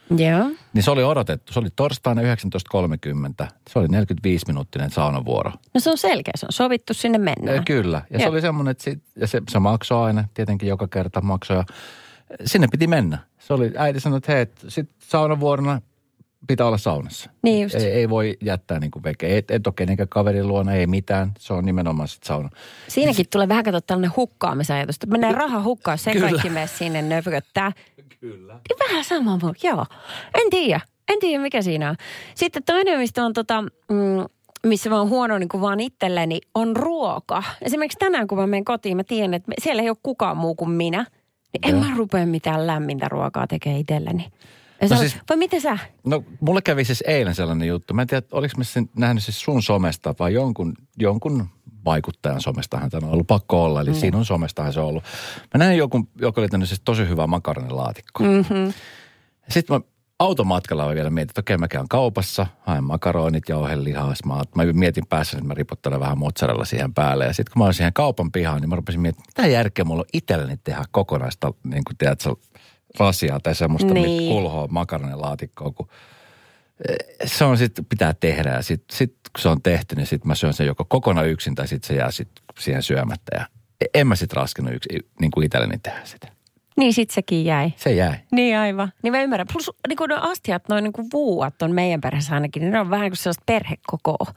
Joo. 0.09 0.49
Niin 0.73 0.83
se 0.83 0.91
oli 0.91 1.03
odotettu. 1.03 1.53
Se 1.53 1.59
oli 1.59 1.69
torstaina 1.75 2.21
19.30. 2.21 3.47
Se 3.69 3.79
oli 3.79 3.87
45-minuuttinen 3.87 4.89
saunavuoro. 4.89 5.51
No 5.73 5.79
se 5.79 5.89
on 5.89 5.97
selkeä, 5.97 6.31
se 6.35 6.45
on 6.45 6.53
sovittu 6.53 6.93
sinne 6.93 7.17
mennään. 7.17 7.55
Ja 7.55 7.63
kyllä. 7.65 8.01
Ja 8.09 8.19
se 8.19 8.25
Joo. 8.25 8.31
oli 8.31 8.41
semmoinen, 8.41 8.71
että 8.71 8.83
sit, 8.83 9.03
ja 9.15 9.27
se, 9.27 9.41
se 9.49 9.59
maksoi 9.59 10.05
aina, 10.05 10.23
tietenkin 10.33 10.69
joka 10.69 10.87
kerta 10.87 11.21
maksoi. 11.21 11.57
Ja 11.57 11.63
sinne 12.45 12.67
piti 12.67 12.87
mennä. 12.87 13.17
Se 13.39 13.53
oli, 13.53 13.71
äiti 13.77 13.99
sanoi, 13.99 14.17
että 14.17 14.31
hei, 14.31 14.45
sit 14.67 14.89
saunavuorona 14.99 15.81
pitää 16.47 16.67
olla 16.67 16.77
saunassa. 16.77 17.29
Niin 17.41 17.63
just. 17.63 17.75
Ei, 17.75 17.85
ei 17.85 18.09
voi 18.09 18.37
jättää 18.41 18.79
niin 18.79 18.91
kuin 18.91 19.03
veke. 19.03 19.37
Et, 19.37 19.51
et 19.51 19.67
ole 19.67 19.73
kenenkään 19.77 20.09
kaverin 20.09 20.47
luona, 20.47 20.73
ei 20.73 20.87
mitään. 20.87 21.31
Se 21.39 21.53
on 21.53 21.65
nimenomaan 21.65 22.07
sit 22.07 22.23
sauna. 22.23 22.49
Siinäkin 22.87 23.25
tulee 23.31 23.47
vähän 23.47 23.63
katsoa 23.63 23.81
tällainen 23.81 24.15
hukkaamisajatus, 24.15 24.95
menee 25.07 25.31
raha 25.31 25.63
hukkaan, 25.63 25.97
se 25.97 26.11
Kyllä. 26.11 26.29
kaikki 26.29 26.49
mene 26.49 26.67
sinne 26.67 27.01
nöpököttää. 27.01 27.71
Kyllä. 28.19 28.59
Vähän 28.89 29.03
sama, 29.03 29.39
mu- 29.43 29.59
joo. 29.63 29.85
En 30.43 30.49
tiedä, 30.49 30.81
en 31.09 31.19
tiedä 31.19 31.41
mikä 31.41 31.61
siinä 31.61 31.89
on. 31.89 31.95
Sitten 32.35 32.63
toinen, 32.63 32.99
mistä 32.99 33.25
on 33.25 33.33
tota, 33.33 33.61
mm, 33.61 34.25
missä 34.67 34.89
mä 34.89 34.97
oon 34.97 35.09
huono 35.09 35.37
niin 35.37 35.49
kuin 35.49 35.61
vaan 35.61 35.79
itselleni, 35.79 36.39
on 36.55 36.75
ruoka. 36.75 37.43
Esimerkiksi 37.61 37.97
tänään, 37.99 38.27
kun 38.27 38.37
mä 38.37 38.47
menen 38.47 38.65
kotiin, 38.65 38.97
mä 38.97 39.03
tiedän, 39.03 39.33
että 39.33 39.51
siellä 39.61 39.81
ei 39.81 39.89
ole 39.89 39.97
kukaan 40.03 40.37
muu 40.37 40.55
kuin 40.55 40.71
minä. 40.71 41.05
Niin 41.53 41.75
en 41.75 41.85
mä 41.85 41.97
rupea 41.97 42.25
mitään 42.25 42.67
lämmintä 42.67 43.07
ruokaa 43.09 43.47
tekemään 43.47 43.79
itselleni. 43.81 44.27
Ja 44.81 44.87
No 44.87 44.95
no 44.95 45.01
siis- 45.01 45.17
vai 45.29 45.37
miten 45.37 45.61
sä? 45.61 45.77
No 46.05 46.23
mulle 46.39 46.61
kävi 46.61 46.85
siis 46.85 47.03
eilen 47.07 47.35
sellainen 47.35 47.67
juttu. 47.67 47.93
Mä 47.93 48.01
en 48.01 48.07
tiedä, 48.07 48.27
oliko 48.31 48.53
mä 48.57 48.63
sen 48.63 48.89
nähnyt 48.97 49.23
siis 49.23 49.41
sun 49.41 49.63
somesta 49.63 50.15
vai 50.19 50.33
jonkun, 50.33 50.73
jonkun 50.97 51.49
vaikuttajan 51.85 52.41
somestahan 52.41 52.89
tämä 52.89 53.07
on 53.07 53.13
ollut 53.13 53.27
pakko 53.27 53.63
olla. 53.63 53.81
Eli 53.81 53.89
mm. 53.89 53.95
sinun 53.95 54.25
somestahan 54.25 54.73
se 54.73 54.79
on 54.79 54.85
ollut. 54.85 55.03
Mä 55.53 55.57
näin 55.57 55.77
joku, 55.77 56.07
joka 56.19 56.41
oli 56.41 56.47
tänne 56.49 56.65
siis 56.65 56.81
tosi 56.85 57.07
hyvä 57.09 57.27
makaronilaatikko. 57.27 58.23
Mm-hmm. 58.23 58.73
Sitten 59.49 59.75
mä 59.75 59.81
automatkalla 60.19 60.95
vielä 60.95 61.09
mietin, 61.09 61.29
että 61.31 61.39
okei 61.39 61.57
mä 61.57 61.67
käyn 61.67 61.87
kaupassa, 61.87 62.47
haen 62.61 62.83
makaronit, 62.83 63.49
jauhelihaa, 63.49 64.15
smaat. 64.15 64.55
Mä 64.55 64.63
mietin 64.73 65.07
päässä, 65.09 65.37
että 65.37 65.47
mä 65.47 65.53
ripottelen 65.53 65.99
vähän 65.99 66.17
mozzarella 66.17 66.65
siihen 66.65 66.93
päälle. 66.93 67.25
Ja 67.25 67.33
sitten 67.33 67.53
kun 67.53 67.59
mä 67.59 67.65
olin 67.65 67.73
siihen 67.73 67.93
kaupan 67.93 68.31
pihaan, 68.31 68.61
niin 68.61 68.69
mä 68.69 68.75
rupesin 68.75 69.01
miettimään, 69.01 69.27
mitä 69.37 69.47
järkeä 69.47 69.85
mulla 69.85 70.01
on 70.01 70.09
itselleni 70.13 70.57
tehdä 70.63 70.83
kokonaista, 70.91 71.53
niin 71.63 71.83
kuin 71.83 71.97
tiedätkö, 71.97 72.35
rasiaa 72.99 73.39
tai 73.39 73.55
semmoista 73.55 73.93
Niin. 73.93 74.33
kulhoa 74.33 74.67
makaronilaatikkoa, 74.67 75.71
kun 75.71 75.87
se 77.25 77.43
on 77.43 77.57
sitten, 77.57 77.85
pitää 77.85 78.13
tehdä 78.19 78.49
ja 78.49 78.61
sitten 78.61 78.97
sit, 78.97 79.11
kun 79.35 79.41
se 79.41 79.49
on 79.49 79.61
tehty, 79.61 79.95
niin 79.95 80.07
sitten 80.07 80.27
mä 80.27 80.35
syön 80.35 80.53
sen 80.53 80.67
joko 80.67 80.85
kokonaan 80.85 81.27
yksin 81.29 81.55
tai 81.55 81.67
sitten 81.67 81.87
se 81.87 81.93
jää 81.95 82.11
sit 82.11 82.29
siihen 82.59 82.83
syömättä. 82.83 83.35
Ja 83.35 83.47
en 83.93 84.07
mä 84.07 84.15
sitten 84.15 84.37
raskenut 84.37 84.73
yksi, 84.73 84.89
niin 85.21 85.31
kuin 85.31 85.45
itselleni 85.45 85.79
tehdä 85.83 86.01
sitä. 86.03 86.32
Niin 86.77 86.93
sit 86.93 87.09
sekin 87.09 87.45
jäi. 87.45 87.73
Se 87.75 87.93
jäi. 87.93 88.13
Niin 88.31 88.57
aivan. 88.57 88.91
Niin 89.03 89.13
mä 89.13 89.21
ymmärrän. 89.21 89.47
Plus 89.53 89.71
niin 89.87 89.97
kuin 89.97 90.11
astiat, 90.11 90.69
noin 90.69 90.83
niin 90.83 90.93
kuin 90.93 91.07
vuuat 91.13 91.61
on 91.61 91.71
meidän 91.71 92.01
perheessä 92.01 92.33
ainakin, 92.33 92.61
niin 92.61 92.71
ne 92.71 92.79
on 92.79 92.89
vähän 92.89 93.09
kuin 93.09 93.17
sellaista 93.17 93.43
perhekokoa. 93.45 94.33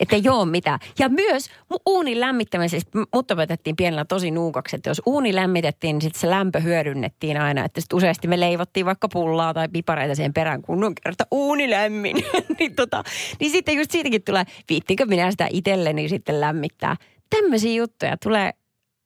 Että 0.00 0.16
ei 0.16 0.28
ole 0.28 0.46
mitään. 0.46 0.78
Ja 0.98 1.08
myös 1.08 1.50
uunin 1.86 2.20
lämmittämisessä, 2.20 2.88
m- 2.94 3.02
mut 3.14 3.30
opetettiin 3.30 3.76
pienellä 3.76 4.04
tosi 4.04 4.30
nuukaksi, 4.30 4.76
että 4.76 4.90
jos 4.90 5.02
uuni 5.06 5.34
lämmitettiin, 5.34 5.94
niin 5.94 6.02
sitten 6.02 6.20
se 6.20 6.30
lämpö 6.30 6.60
hyödynnettiin 6.60 7.36
aina. 7.36 7.64
Että 7.64 7.80
sit 7.80 7.92
useasti 7.92 8.28
me 8.28 8.40
leivottiin 8.40 8.86
vaikka 8.86 9.08
pullaa 9.08 9.54
tai 9.54 9.68
pipareita 9.68 10.14
siihen 10.14 10.34
perään, 10.34 10.62
kun 10.62 10.84
on 10.84 10.94
kerta 11.04 11.26
uuni 11.30 11.70
lämmin. 11.70 12.16
niin, 12.58 12.74
tota, 12.74 13.04
niin 13.40 13.50
sitten 13.50 13.76
just 13.76 13.90
siitäkin 13.90 14.22
tulee, 14.22 14.44
viittinkö 14.68 15.06
minä 15.06 15.30
sitä 15.30 15.48
itselleni 15.50 16.08
sitten 16.08 16.40
lämmittää. 16.40 16.96
Tämmöisiä 17.30 17.72
juttuja 17.72 18.16
tulee 18.16 18.52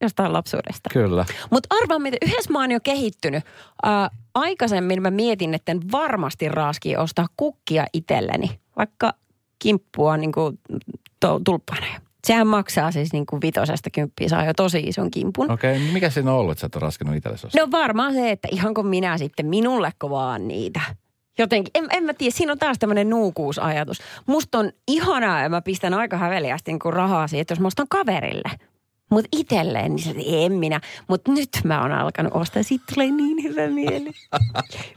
jostain 0.04 0.32
lapsuudesta. 0.32 0.90
Kyllä. 0.92 1.24
Mutta 1.50 1.76
arvaa, 1.82 1.98
miten 1.98 2.18
yhdessä 2.22 2.52
mä 2.52 2.60
oon 2.60 2.70
jo 2.70 2.80
kehittynyt. 2.82 3.44
Ää, 3.82 4.10
aikaisemmin 4.34 5.02
mä 5.02 5.10
mietin, 5.10 5.54
että 5.54 5.72
en 5.72 5.80
varmasti 5.92 6.48
raaski 6.48 6.96
ostaa 6.96 7.26
kukkia 7.36 7.86
itselleni, 7.92 8.58
vaikka 8.76 9.12
kimppua 9.58 10.16
niin 10.16 10.32
kuin 10.32 10.58
to, 11.20 11.40
tulppana. 11.44 11.86
Sehän 12.24 12.46
maksaa 12.46 12.90
siis 12.92 13.12
niin 13.12 13.26
kuin 13.26 13.42
vitosesta 13.42 13.90
kymppiä, 13.90 14.28
saa 14.28 14.44
jo 14.44 14.54
tosi 14.54 14.80
ison 14.80 15.10
kimpun. 15.10 15.50
Okei, 15.50 15.76
okay, 15.76 15.92
mikä 15.92 16.10
siinä 16.10 16.32
on 16.32 16.38
ollut, 16.38 16.52
että 16.52 16.60
sä 16.60 16.66
et 16.66 16.76
ole 16.76 16.80
raskenut 16.80 17.16
itsellesi? 17.16 17.58
No 17.58 17.70
varmaan 17.70 18.12
se, 18.12 18.30
että 18.30 18.48
ihanko 18.52 18.82
minä 18.82 19.18
sitten 19.18 19.46
minulleko 19.46 20.10
vaan 20.10 20.48
niitä. 20.48 20.80
Jotenkin, 21.38 21.70
en, 21.74 21.86
en 21.90 22.04
mä 22.04 22.14
tiedä, 22.14 22.30
siinä 22.36 22.52
on 22.52 22.58
taas 22.58 22.78
tämmöinen 22.78 23.10
nuukuusajatus. 23.10 23.98
Musta 24.26 24.58
on 24.58 24.72
ihanaa, 24.88 25.42
ja 25.42 25.48
mä 25.48 25.62
pistän 25.62 25.94
aika 25.94 26.16
häveliästi 26.16 26.72
niin 26.72 26.92
rahaa 26.94 27.28
siihen, 27.28 27.42
että 27.42 27.52
jos 27.52 27.60
mä 27.60 27.66
ostan 27.66 27.86
kaverille. 27.90 28.50
Mutta 29.14 29.28
itselleen, 29.32 29.94
niin 29.94 30.04
se, 30.04 30.14
en 30.44 30.52
minä. 30.52 30.80
Mutta 31.08 31.32
nyt 31.32 31.48
mä 31.64 31.82
oon 31.82 31.92
alkanut 31.92 32.32
ostaa, 32.36 32.62
siitä 32.62 32.84
tulee 32.94 33.10
niin 33.10 33.42
hyvä 33.42 33.66
mieli. 33.66 34.10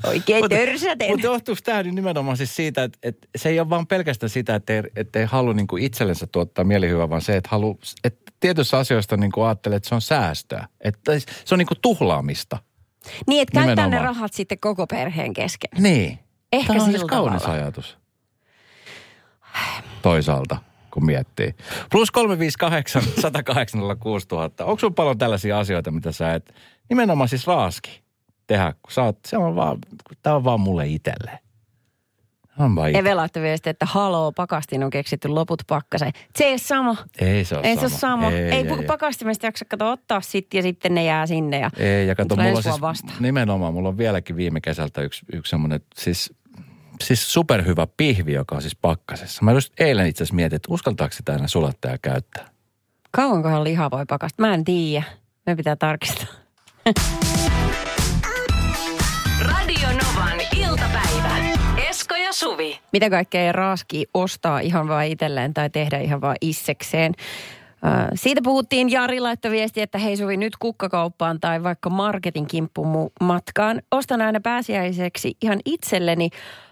Oikein 0.07 0.49
törsäten. 0.49 1.09
Mutta 1.09 1.25
johtuuko 1.25 1.61
tämä 1.63 1.83
nyt 1.83 1.95
nimenomaan 1.95 2.37
siis 2.37 2.55
siitä, 2.55 2.83
että, 2.83 2.99
että 3.03 3.27
se 3.35 3.49
ei 3.49 3.59
ole 3.59 3.69
vaan 3.69 3.87
pelkästään 3.87 4.29
sitä, 4.29 4.55
että 4.55 4.73
ei, 4.73 4.83
että 4.95 5.19
ei 5.19 5.25
halua 5.25 5.53
niin 5.53 5.67
kuin 5.67 5.83
itsellensä 5.83 6.27
tuottaa 6.27 6.65
mielihyvää, 6.65 7.09
vaan 7.09 7.21
se, 7.21 7.37
että, 7.37 7.49
halu, 7.51 7.79
että 8.03 8.31
tietyissä 8.39 8.77
asioista 8.77 9.17
niin 9.17 9.31
kuin 9.31 9.45
ajattelee, 9.45 9.75
että 9.75 9.89
se 9.89 9.95
on 9.95 10.01
säästöä. 10.01 10.67
Että 10.81 11.19
se 11.19 11.55
on 11.55 11.59
niin 11.59 11.67
kuin 11.67 11.77
tuhlaamista. 11.81 12.57
Niin, 13.27 13.41
että 13.41 13.53
käyttää 13.53 13.75
ne 13.75 13.81
Nimenomaan. 13.85 14.15
rahat 14.15 14.33
sitten 14.33 14.59
koko 14.59 14.87
perheen 14.87 15.33
kesken. 15.33 15.69
Niin. 15.83 16.19
Ehkä 16.51 16.73
Tämä 16.73 16.83
on 16.83 16.91
siis 16.91 17.03
kaunis 17.03 17.43
ajatus. 17.45 17.97
Toisaalta, 20.01 20.57
kun 20.93 21.05
miettii. 21.05 21.55
Plus 21.91 22.11
358 22.11 23.01
108 23.21 23.81
6000. 23.99 24.65
Onko 24.65 24.79
sulla 24.79 24.93
paljon 24.93 25.17
tällaisia 25.17 25.59
asioita, 25.59 25.91
mitä 25.91 26.11
sä 26.11 26.33
et 26.33 26.53
nimenomaan 26.89 27.29
siis 27.29 27.47
raaski 27.47 28.01
tehdä, 28.47 28.73
kun 28.81 28.91
sä 28.91 29.03
oot, 29.03 29.19
se 29.27 29.37
on 29.37 29.55
vaan, 29.55 29.77
tämä 30.23 30.35
on 30.35 30.43
vaan 30.43 30.59
mulle 30.59 30.87
itse. 30.87 31.13
Eve 32.93 33.15
laittoi 33.15 33.43
viesti, 33.43 33.69
että 33.69 33.85
haloo, 33.85 34.31
pakastin 34.31 34.83
on 34.83 34.89
keksitty 34.89 35.27
loput 35.27 35.63
pakkaseen. 35.67 36.11
Se 36.35 36.43
ei 36.43 36.51
ole 36.51 36.57
sama. 36.57 36.95
Ei 37.19 37.45
se 37.45 37.55
ole 37.55 37.67
Ei 37.67 37.75
sama. 37.75 37.89
se 37.89 37.93
ole 37.95 37.99
sama. 37.99 38.31
Ei, 38.31 38.37
ei, 38.37 38.51
ei, 38.51 38.67
ei. 38.79 38.85
pakastimesta 38.87 39.45
jaksa 39.45 39.65
kato 39.65 39.91
ottaa 39.91 40.21
sit 40.21 40.53
ja 40.53 40.61
sitten 40.61 40.95
ne 40.95 41.03
jää 41.03 41.27
sinne. 41.27 41.59
Ja 41.59 41.69
Ei, 41.77 42.07
ja 42.07 42.15
kato, 42.15 42.35
mulla 42.35 42.57
on 42.57 42.63
siis, 42.63 42.81
vastaan. 42.81 43.17
nimenomaan, 43.19 43.73
mulla 43.73 43.89
on 43.89 43.97
vieläkin 43.97 44.35
viime 44.35 44.61
kesältä 44.61 45.01
yksi, 45.01 45.25
yksi 45.33 45.49
semmoinen, 45.49 45.79
siis, 45.95 46.33
siis 47.03 47.33
superhyvä 47.33 47.87
pihvi, 47.97 48.33
joka 48.33 48.55
on 48.55 48.61
siis 48.61 48.75
pakkasessa. 48.75 49.45
Mä 49.45 49.51
just 49.51 49.73
eilen 49.79 50.07
itse 50.07 50.23
asiassa 50.23 50.35
mietin, 50.35 50.55
että 50.55 50.73
uskaltaako 50.73 51.13
sitä 51.13 51.35
enää 51.35 51.47
sulattaja 51.47 51.97
käyttää. 51.97 52.49
Kauankohan 53.11 53.63
liha 53.63 53.91
voi 53.91 54.05
pakastaa? 54.05 54.47
Mä 54.47 54.53
en 54.53 54.63
tiedä. 54.63 55.03
Me 55.45 55.55
pitää 55.55 55.75
tarkistaa. 55.75 56.25
Radio 59.41 59.87
Novan 59.87 60.39
iltapäivä. 60.57 61.37
Esko 61.89 62.15
ja 62.15 62.33
Suvi. 62.33 62.79
Mitä 62.93 63.09
kaikkea 63.09 63.51
Raaski 63.51 64.05
ostaa 64.13 64.59
ihan 64.59 64.87
vaan 64.87 65.05
itselleen 65.05 65.53
tai 65.53 65.69
tehdä 65.69 65.97
ihan 65.97 66.21
vaan 66.21 66.37
issekseen. 66.41 67.13
Siitä 68.15 68.41
puhuttiin 68.43 68.91
Jari 68.91 69.19
laittoi 69.19 69.51
viesti, 69.51 69.81
että 69.81 69.97
hei 69.97 70.17
Suvi 70.17 70.37
nyt 70.37 70.57
kukkakauppaan 70.57 71.39
tai 71.39 71.63
vaikka 71.63 71.89
marketin 71.89 72.47
kimppuun 72.47 73.11
matkaan. 73.21 73.81
Ostan 73.91 74.21
aina 74.21 74.39
pääsiäiseksi 74.39 75.37
ihan 75.41 75.59
itselleni 75.65 76.29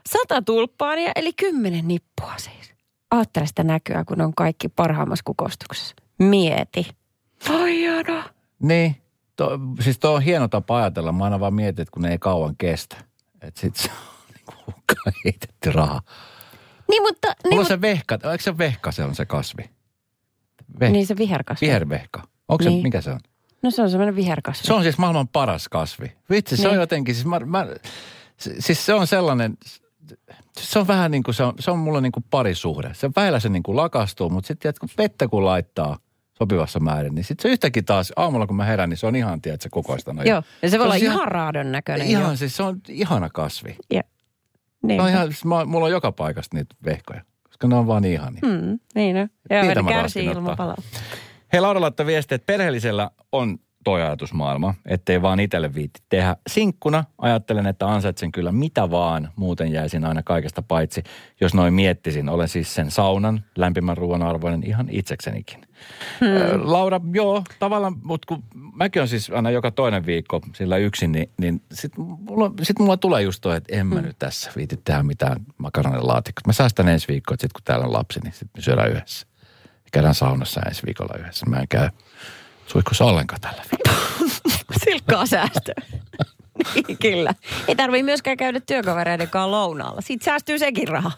sata 0.09 0.41
tulppaania 0.41 1.11
eli 1.15 1.33
kymmenen 1.33 1.87
nippua 1.87 2.33
siis. 2.37 2.73
Aattele 3.11 3.47
sitä 3.47 3.63
näkyä, 3.63 4.03
kun 4.05 4.21
on 4.21 4.35
kaikki 4.35 4.69
parhaimmassa 4.69 5.23
kukostuksessa. 5.25 5.95
Mieti. 6.19 6.87
Ai 7.49 7.83
jana. 7.83 8.23
Niin, 8.59 8.95
to, 9.35 9.59
siis 9.79 9.99
tuo 9.99 10.11
on 10.11 10.21
hieno 10.21 10.47
tapa 10.47 10.77
ajatella. 10.77 11.11
Mä 11.11 11.23
aina 11.23 11.39
vaan 11.39 11.53
mietin, 11.53 11.81
että 11.81 11.91
kun 11.91 12.01
ne 12.01 12.11
ei 12.11 12.17
kauan 12.17 12.55
kestä. 12.57 12.97
Että 13.41 13.61
sit 13.61 13.75
se 13.75 13.89
on 13.91 13.97
niinku 14.35 15.11
heitetty 15.25 15.71
raha. 15.71 16.01
Niin 16.89 17.01
mutta... 17.03 17.27
Mulla 17.27 17.37
Niin, 17.43 17.53
on 17.53 17.57
mut, 17.57 17.67
se 17.67 17.81
vehka, 17.81 18.15
eikö 18.31 18.43
se 18.43 18.57
vehka 18.57 18.91
se 18.91 19.03
on 19.03 19.15
se 19.15 19.25
kasvi? 19.25 19.74
Veh, 20.79 20.91
niin 20.91 21.07
se 21.07 21.17
viherkasvi. 21.17 21.67
Vihervehka. 21.67 22.21
Onko 22.47 22.63
se, 22.63 22.69
Niin. 22.69 22.83
mikä 22.83 23.01
se 23.01 23.11
on? 23.11 23.19
No 23.63 23.71
se 23.71 23.81
on 23.81 23.89
semmoinen 23.89 24.15
viherkasvi. 24.15 24.67
Se 24.67 24.73
on 24.73 24.83
siis 24.83 24.97
maailman 24.97 25.27
paras 25.27 25.69
kasvi. 25.69 26.11
Vitsi, 26.29 26.57
se 26.57 26.63
Niin. 26.63 26.71
on 26.73 26.79
jotenkin, 26.79 27.15
siis, 27.15 27.25
mä, 27.27 27.39
mä, 27.39 27.67
se- 28.37 28.55
siis 28.61 28.85
se 28.85 28.93
on 28.93 29.07
sellainen, 29.07 29.57
se 30.59 30.79
on 30.79 30.87
vähän 30.87 31.11
niin 31.11 31.23
kuin, 31.23 31.35
se 31.35 31.43
on, 31.43 31.53
se 31.59 31.71
on 31.71 31.79
mulla 31.79 32.01
niin 32.01 32.11
kuin 32.11 32.25
parisuhde. 32.31 32.89
Se 32.93 33.09
välillä 33.15 33.39
se 33.39 33.49
niin 33.49 33.63
kuin 33.63 33.75
lakastuu, 33.77 34.29
mutta 34.29 34.47
sitten 34.47 34.73
kun 34.79 34.89
vettä 34.97 35.27
kun 35.27 35.45
laittaa 35.45 35.97
sopivassa 36.37 36.79
määrin, 36.79 37.15
niin 37.15 37.25
sitten 37.25 37.43
se 37.49 37.53
yhtäkkiä 37.53 37.83
taas 37.85 38.13
aamulla 38.15 38.47
kun 38.47 38.55
mä 38.55 38.65
herään, 38.65 38.89
niin 38.89 38.97
se 38.97 39.07
on 39.07 39.15
ihan, 39.15 39.41
tiedät, 39.41 39.61
se 39.61 39.69
kokoistanut. 39.69 40.25
Joo, 40.25 40.43
ja 40.61 40.69
se 40.69 40.77
voi 40.77 40.83
on 40.83 40.87
olla 40.87 40.99
siis 40.99 41.11
ihan 41.11 41.27
raadon 41.27 41.71
näköinen. 41.71 42.07
Ihan 42.07 42.31
jo. 42.31 42.35
siis, 42.37 42.55
se 42.57 42.63
on 42.63 42.81
ihana 42.89 43.29
kasvi. 43.29 43.75
Ja, 43.93 44.01
niin. 44.83 44.97
No 44.97 45.07
ihan, 45.07 45.27
siis 45.27 45.45
mä, 45.45 45.65
mulla 45.65 45.85
on 45.85 45.91
joka 45.91 46.11
paikasta 46.11 46.57
niitä 46.57 46.75
vehkoja, 46.85 47.21
koska 47.55 47.67
ne 47.67 47.75
on 47.75 47.87
vaan 47.87 48.01
niin 48.01 48.13
ihania. 48.13 48.41
Mm, 48.45 48.79
niin. 48.95 49.15
Ja 49.49 49.63
Niitä 49.63 49.81
ne 49.81 49.91
kärsii 49.91 50.25
ilman 50.25 50.57
palaa. 50.57 50.75
Hei 51.53 51.61
Laura 51.61 51.81
laittoi 51.81 52.05
viesti, 52.05 52.35
että 52.35 52.45
perheellisellä 52.45 53.09
on 53.31 53.57
toi 53.85 54.01
ajatusmaailma, 54.01 54.73
ettei 54.85 55.21
vaan 55.21 55.39
itselle 55.39 55.73
viitti 55.73 56.01
tehdä. 56.09 56.35
Sinkkuna 56.47 57.03
ajattelen, 57.17 57.67
että 57.67 57.87
ansaitsen 57.87 58.31
kyllä 58.31 58.51
mitä 58.51 58.91
vaan, 58.91 59.29
muuten 59.35 59.71
jäisin 59.71 60.05
aina 60.05 60.23
kaikesta 60.23 60.61
paitsi, 60.61 61.03
jos 61.41 61.53
noin 61.53 61.73
miettisin. 61.73 62.29
Olen 62.29 62.47
siis 62.47 62.75
sen 62.75 62.91
saunan, 62.91 63.43
lämpimän 63.55 63.97
ruoan 63.97 64.23
arvoinen 64.23 64.63
ihan 64.63 64.87
itseksenikin. 64.91 65.61
Hmm. 66.19 66.61
Laura, 66.63 67.01
joo, 67.13 67.43
tavallaan, 67.59 67.95
mutta 68.03 68.25
kun 68.27 68.43
mäkin 68.73 69.01
on 69.01 69.07
siis 69.07 69.29
aina 69.29 69.51
joka 69.51 69.71
toinen 69.71 70.05
viikko 70.05 70.41
sillä 70.53 70.77
yksin, 70.77 71.11
niin, 71.11 71.29
niin 71.37 71.61
sitten 71.73 72.03
mulla, 72.03 72.51
sit 72.61 72.79
mulla 72.79 72.97
tulee 72.97 73.21
just 73.21 73.41
toi, 73.41 73.57
että 73.57 73.75
en 73.75 73.87
mä 73.87 74.01
nyt 74.01 74.19
tässä 74.19 74.51
viiti 74.55 74.79
tehdä 74.83 75.03
mitään 75.03 75.37
makaronilaatikkoa. 75.57 76.43
Mä 76.47 76.53
säästän 76.53 76.87
ensi 76.87 77.07
viikkoa, 77.07 77.33
että 77.33 77.41
sit 77.41 77.53
kun 77.53 77.61
täällä 77.63 77.85
on 77.85 77.93
lapsi, 77.93 78.19
niin 78.19 78.33
sitten 78.33 78.51
me 78.57 78.61
syödään 78.61 78.91
yhdessä. 78.91 79.27
Käydään 79.91 80.15
saunassa 80.15 80.61
ensi 80.67 80.85
viikolla 80.85 81.19
yhdessä. 81.19 81.45
Mä 81.45 81.59
en 81.59 81.67
käy 81.67 81.89
suihkussa 82.67 83.05
ollenkaan 83.05 83.41
tällä 83.41 83.63
viikolla. 83.71 84.29
Silkkaa 84.85 85.25
säästöä. 85.25 85.75
niin, 86.75 86.97
kyllä. 86.97 87.33
Ei 87.67 87.75
tarvii 87.75 88.03
myöskään 88.03 88.37
käydä 88.37 88.59
työkavereiden 88.59 89.29
kanssa 89.29 89.51
lounaalla. 89.51 90.01
Siitä 90.01 90.25
säästyy 90.25 90.59
sekin 90.59 90.87
raha. 90.87 91.11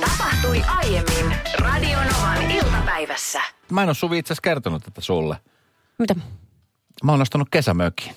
Tapahtui 0.00 0.62
aiemmin 0.76 1.36
Radio 1.58 1.98
Novan 1.98 2.50
iltapäivässä. 2.50 3.40
Mä 3.70 3.82
en 3.82 3.88
ole 3.88 3.94
Suvi 3.94 4.18
itse 4.18 4.32
asiassa 4.32 4.42
kertonut 4.42 4.82
tätä 4.84 5.00
sulle. 5.00 5.36
Mitä? 5.98 6.14
Mä 7.04 7.12
oon 7.12 7.22
ostanut 7.22 7.48
kesämökin. 7.50 8.12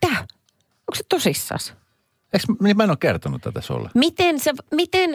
Tää? 0.00 0.20
Onko 0.20 0.94
se 0.94 1.04
tosissas? 1.08 1.74
Eikö, 2.32 2.46
niin 2.62 2.76
mä 2.76 2.84
en 2.84 2.90
ole 2.90 2.96
kertonut 3.00 3.42
tätä 3.42 3.60
sulle. 3.60 3.90
Miten 3.94 4.40
sä, 4.40 4.52
miten, 4.74 5.14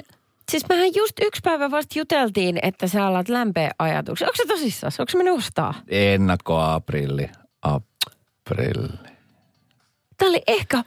siis 0.52 0.66
mehän 0.70 0.90
just 0.96 1.14
yksi 1.22 1.42
päivä 1.44 1.72
vasta 1.72 2.00
juteltiin, 2.00 2.60
että 2.62 2.88
sä 2.88 3.08
alat 3.08 3.30
lämpeä 3.30 3.72
ajatuksia. 3.80 4.28
Onko 4.28 4.36
se 4.38 4.46
tosissas? 4.48 5.00
Onko 5.00 5.10
se 5.12 5.18
mennyt 5.18 5.38
ostaa? 5.38 5.74
Ennakko 5.88 6.60
aprilli. 6.60 7.30
Aprilli. 7.62 9.08
Tää 10.18 10.30
oli 10.30 10.42
ehkä, 10.48 10.84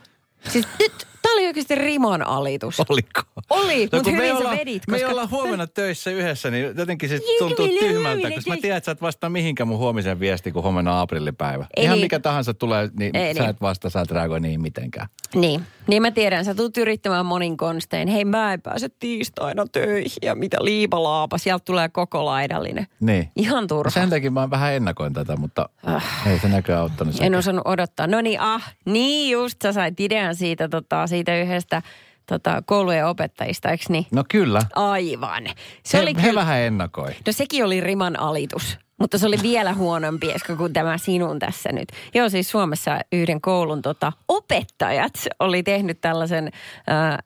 siis 0.48 0.68
nyt, 0.78 0.92
tää 1.22 1.32
oli 1.32 1.46
oikeasti 1.46 1.74
rimon 1.74 2.22
alitus. 2.26 2.80
Oliko? 2.88 3.20
Oli, 3.50 3.88
No, 3.92 3.98
mutta 3.98 4.10
me 4.10 4.16
hyvin 4.16 4.30
sä 4.30 4.36
ollaan, 4.38 4.58
vedit, 4.58 4.82
me 4.88 4.96
koska... 4.96 5.10
ollaan 5.10 5.30
huomenna 5.30 5.66
töissä 5.66 6.10
yhdessä, 6.10 6.50
niin 6.50 6.72
jotenkin 6.78 7.08
se 7.08 7.14
Joo, 7.14 7.48
tuntuu 7.48 7.68
tyhmältä, 7.68 8.30
koska 8.30 8.50
mä 8.50 8.56
tiedän, 8.56 8.76
että 8.76 8.86
sä 8.86 8.92
et 8.92 9.02
vastaa 9.02 9.30
mihinkään 9.30 9.68
mun 9.68 9.78
huomisen 9.78 10.20
viesti, 10.20 10.52
kun 10.52 10.62
huomenna 10.62 10.94
on 10.94 11.00
aprillipäivä. 11.00 11.66
Ei 11.76 11.84
Ihan 11.84 11.94
niin. 11.96 12.04
mikä 12.04 12.20
tahansa 12.20 12.54
tulee, 12.54 12.88
niin 12.98 13.16
Ei 13.16 13.34
sä 13.34 13.40
niin. 13.40 13.50
et 13.50 13.60
vasta, 13.60 13.90
sä 13.90 14.00
et 14.00 14.10
reagoi 14.10 14.40
niihin 14.40 14.60
mitenkään. 14.60 15.08
Niin, 15.34 15.66
niin 15.90 16.02
mä 16.02 16.10
tiedän, 16.10 16.44
sä 16.44 16.54
tulet 16.54 16.76
yrittämään 16.76 17.26
monin 17.26 17.56
konstein. 17.56 18.08
Hei 18.08 18.24
mä 18.24 18.52
en 18.52 18.62
pääse 18.62 18.88
tiistaina 18.98 19.66
töihin 19.72 20.10
ja 20.22 20.34
mitä 20.34 20.56
liipalaapa, 20.60 21.38
sieltä 21.38 21.64
tulee 21.64 21.88
koko 21.88 22.24
laidallinen. 22.24 22.86
Niin. 23.00 23.30
Ihan 23.36 23.66
turha. 23.66 23.90
Sen 23.90 24.10
takia 24.10 24.30
mä 24.30 24.50
vähän 24.50 24.72
ennakoin 24.72 25.12
tätä, 25.12 25.36
mutta 25.36 25.68
Ah. 25.86 26.04
ei 26.26 26.38
se 26.38 26.48
näköjään 26.48 26.82
auttanut. 26.82 27.16
En 27.20 27.34
osannut 27.34 27.66
odottaa. 27.66 28.06
No 28.06 28.20
niin, 28.20 28.40
ah, 28.40 28.74
niin 28.84 29.32
just 29.32 29.62
sä 29.62 29.72
sait 29.72 30.00
idean 30.00 30.34
siitä, 30.34 30.68
tota, 30.68 31.06
siitä 31.06 31.36
yhdestä 31.42 31.82
tota, 32.26 32.62
koulujen 32.66 33.06
opettajista, 33.06 33.70
eikö 33.70 33.84
niin? 33.88 34.06
No 34.12 34.24
kyllä. 34.28 34.60
Aivan. 34.74 35.44
Se 35.84 35.98
he, 35.98 36.02
oli 36.02 36.14
he 36.16 36.22
kyllä, 36.22 36.40
vähän 36.40 36.60
ennakoi. 36.60 37.10
no 37.26 37.32
sekin 37.32 37.64
oli 37.64 37.80
riman 37.80 38.20
alitus, 38.20 38.78
mutta 39.00 39.18
se 39.18 39.26
oli 39.26 39.36
vielä 39.42 39.74
huonompi 39.74 40.30
Esko, 40.30 40.56
kuin 40.56 40.72
tämä 40.72 40.98
sinun 40.98 41.38
tässä 41.38 41.72
nyt. 41.72 41.88
Joo, 42.14 42.28
siis 42.28 42.50
Suomessa 42.50 42.98
yhden 43.12 43.40
koulun 43.40 43.82
tota, 43.82 44.12
opettajat 44.28 45.12
oli 45.38 45.62
tehnyt 45.62 46.00
tällaisen 46.00 46.50
äh, 46.90 47.18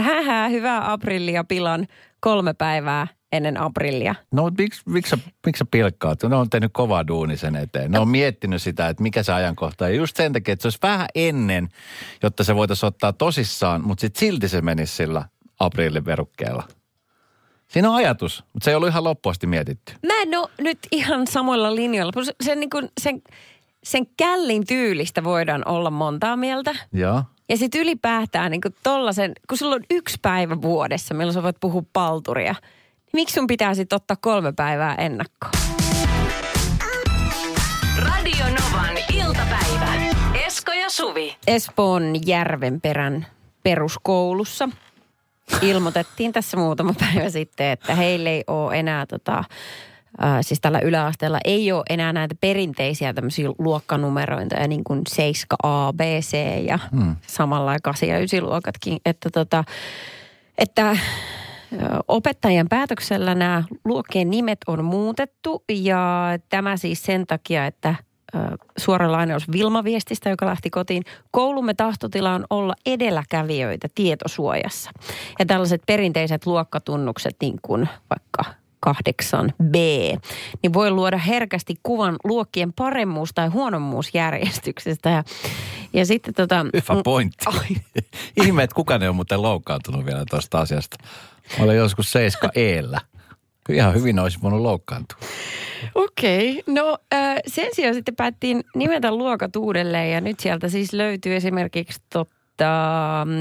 hähää, 0.00 0.48
hyvää 0.48 0.92
aprillia 0.92 1.44
pilan 1.44 1.86
kolme 2.20 2.54
päivää 2.54 3.06
ennen 3.32 3.60
aprillia. 3.60 4.14
No 4.32 4.50
miksi, 4.58 4.82
miksi, 4.86 5.16
miksi 5.46 5.58
sä 5.58 5.64
pilkkaat? 5.70 6.22
Ne 6.22 6.36
on 6.36 6.50
tehnyt 6.50 6.70
kovaa 6.72 7.06
duuni 7.06 7.36
sen 7.36 7.56
eteen. 7.56 7.90
Ne 7.90 7.98
on 7.98 8.08
miettinyt 8.08 8.62
sitä, 8.62 8.88
että 8.88 9.02
mikä 9.02 9.22
se 9.22 9.32
ajankohta 9.32 9.84
on. 9.84 9.94
Just 9.94 10.16
sen 10.16 10.32
takia, 10.32 10.52
että 10.52 10.62
se 10.62 10.66
olisi 10.66 10.78
vähän 10.82 11.06
ennen, 11.14 11.68
jotta 12.22 12.44
se 12.44 12.54
voitaisiin 12.54 12.88
ottaa 12.88 13.12
tosissaan, 13.12 13.84
mutta 13.84 14.00
sitten 14.00 14.20
silti 14.20 14.48
se 14.48 14.60
menisi 14.60 14.96
sillä 14.96 15.24
aprilliverukkeella. 15.60 16.68
Siinä 17.70 17.88
on 17.90 17.94
ajatus, 17.94 18.44
mutta 18.52 18.64
se 18.64 18.70
ei 18.70 18.74
ollut 18.74 18.88
ihan 18.88 19.04
loppuun 19.04 19.30
asti 19.30 19.46
mietitty. 19.46 19.92
Mä 20.06 20.22
en 20.22 20.38
ole 20.38 20.48
nyt 20.60 20.78
ihan 20.92 21.26
samoilla 21.26 21.74
linjoilla. 21.74 22.12
Sen, 22.44 22.60
niin 22.60 22.70
kuin, 22.70 22.88
sen, 23.00 23.22
sen 23.82 24.06
källin 24.16 24.66
tyylistä 24.66 25.24
voidaan 25.24 25.68
olla 25.68 25.90
montaa 25.90 26.36
mieltä. 26.36 26.74
Joo. 26.92 27.22
Ja 27.48 27.56
sitten 27.56 27.80
ylipäätään 27.80 28.50
niin 28.50 28.60
kuin 28.60 28.74
tollasen, 28.82 29.32
kun 29.48 29.58
sulla 29.58 29.74
on 29.74 29.84
yksi 29.90 30.18
päivä 30.22 30.62
vuodessa, 30.62 31.14
milloin 31.14 31.34
sä 31.34 31.42
voit 31.42 31.60
puhua 31.60 31.82
palturia, 31.92 32.52
niin 32.52 33.10
miksi 33.12 33.34
sun 33.34 33.46
pitää 33.46 33.74
sitten 33.74 33.96
ottaa 33.96 34.16
kolme 34.20 34.52
päivää 34.52 34.94
ennakkoon? 34.94 35.52
Radio 37.98 38.44
Novan 38.44 38.96
iltapäivä. 39.14 39.94
Esko 40.46 40.72
ja 40.72 40.90
Suvi. 40.90 41.36
Espoon 41.46 42.14
Järvenperän 42.26 43.26
peruskoulussa 43.62 44.68
ilmoitettiin 45.62 46.32
tässä 46.32 46.56
muutama 46.56 46.94
päivä 47.00 47.30
sitten, 47.30 47.66
että 47.66 47.94
heille 47.94 48.30
ei 48.30 48.44
ole 48.46 48.78
enää 48.78 49.06
tota, 49.06 49.44
Äh, 50.22 50.38
siis 50.40 50.60
tällä 50.60 50.80
yläasteella 50.80 51.38
ei 51.44 51.72
ole 51.72 51.82
enää 51.90 52.12
näitä 52.12 52.34
perinteisiä 52.40 53.12
tämmöisiä 53.12 53.48
luokkanumerointeja 53.58 54.68
niin 54.68 54.84
kuin 54.84 55.02
7A, 55.10 55.92
B, 55.96 56.00
C 56.20 56.36
ja 56.66 56.78
hmm. 56.96 57.16
samalla 57.26 57.76
8 57.82 58.08
ja 58.08 58.18
9 58.18 58.42
luokatkin. 58.42 58.98
Että, 59.04 59.30
tota, 59.30 59.64
että 60.58 60.96
opettajien 62.08 62.68
päätöksellä 62.68 63.34
nämä 63.34 63.62
luokkien 63.84 64.30
nimet 64.30 64.58
on 64.66 64.84
muutettu 64.84 65.64
ja 65.72 66.28
tämä 66.48 66.76
siis 66.76 67.02
sen 67.02 67.26
takia, 67.26 67.66
että 67.66 67.94
suora 68.76 69.12
lainaus 69.12 69.52
Vilma-viestistä, 69.52 70.30
joka 70.30 70.46
lähti 70.46 70.70
kotiin. 70.70 71.04
Koulumme 71.30 71.74
tahtotila 71.74 72.34
on 72.34 72.44
olla 72.50 72.74
edelläkävijöitä 72.86 73.88
tietosuojassa. 73.94 74.90
Ja 75.38 75.46
tällaiset 75.46 75.82
perinteiset 75.86 76.46
luokkatunnukset, 76.46 77.36
niin 77.40 77.58
kuin 77.62 77.88
vaikka 78.10 78.60
8b, 78.86 79.74
niin 80.62 80.72
voi 80.72 80.90
luoda 80.90 81.18
herkästi 81.18 81.74
kuvan 81.82 82.16
luokkien 82.24 82.72
paremmuus- 82.72 83.32
tai 83.34 83.48
huonommuusjärjestyksestä. 83.48 85.10
Ja, 85.10 85.24
ja 85.92 86.06
sitten 86.06 86.34
tota... 86.34 86.66
Hyvä 86.72 87.02
pointti. 87.04 87.44
Ihme, 88.44 88.62
että 88.62 88.74
kukaan 88.74 89.02
ei 89.02 89.08
ole 89.08 89.16
muuten 89.16 89.42
loukkaantunut 89.42 90.06
vielä 90.06 90.24
tuosta 90.30 90.60
asiasta. 90.60 90.96
Mä 91.58 91.64
olen 91.64 91.76
joskus 91.76 92.12
7 92.12 92.50
eellä. 92.54 93.00
Ihan 93.74 93.94
hyvin 93.94 94.18
olisi 94.18 94.38
voinut 94.42 94.60
loukkaantua. 94.60 95.18
Okei, 95.94 96.50
okay. 96.50 96.74
no 96.74 96.98
äh, 97.14 97.36
sen 97.46 97.68
sijaan 97.72 97.94
sitten 97.94 98.16
päättiin 98.16 98.64
nimetä 98.74 99.14
luokat 99.14 99.56
uudelleen 99.56 100.12
ja 100.12 100.20
nyt 100.20 100.40
sieltä 100.40 100.68
siis 100.68 100.92
löytyy 100.92 101.36
esimerkiksi 101.36 102.00
totta 102.12 102.34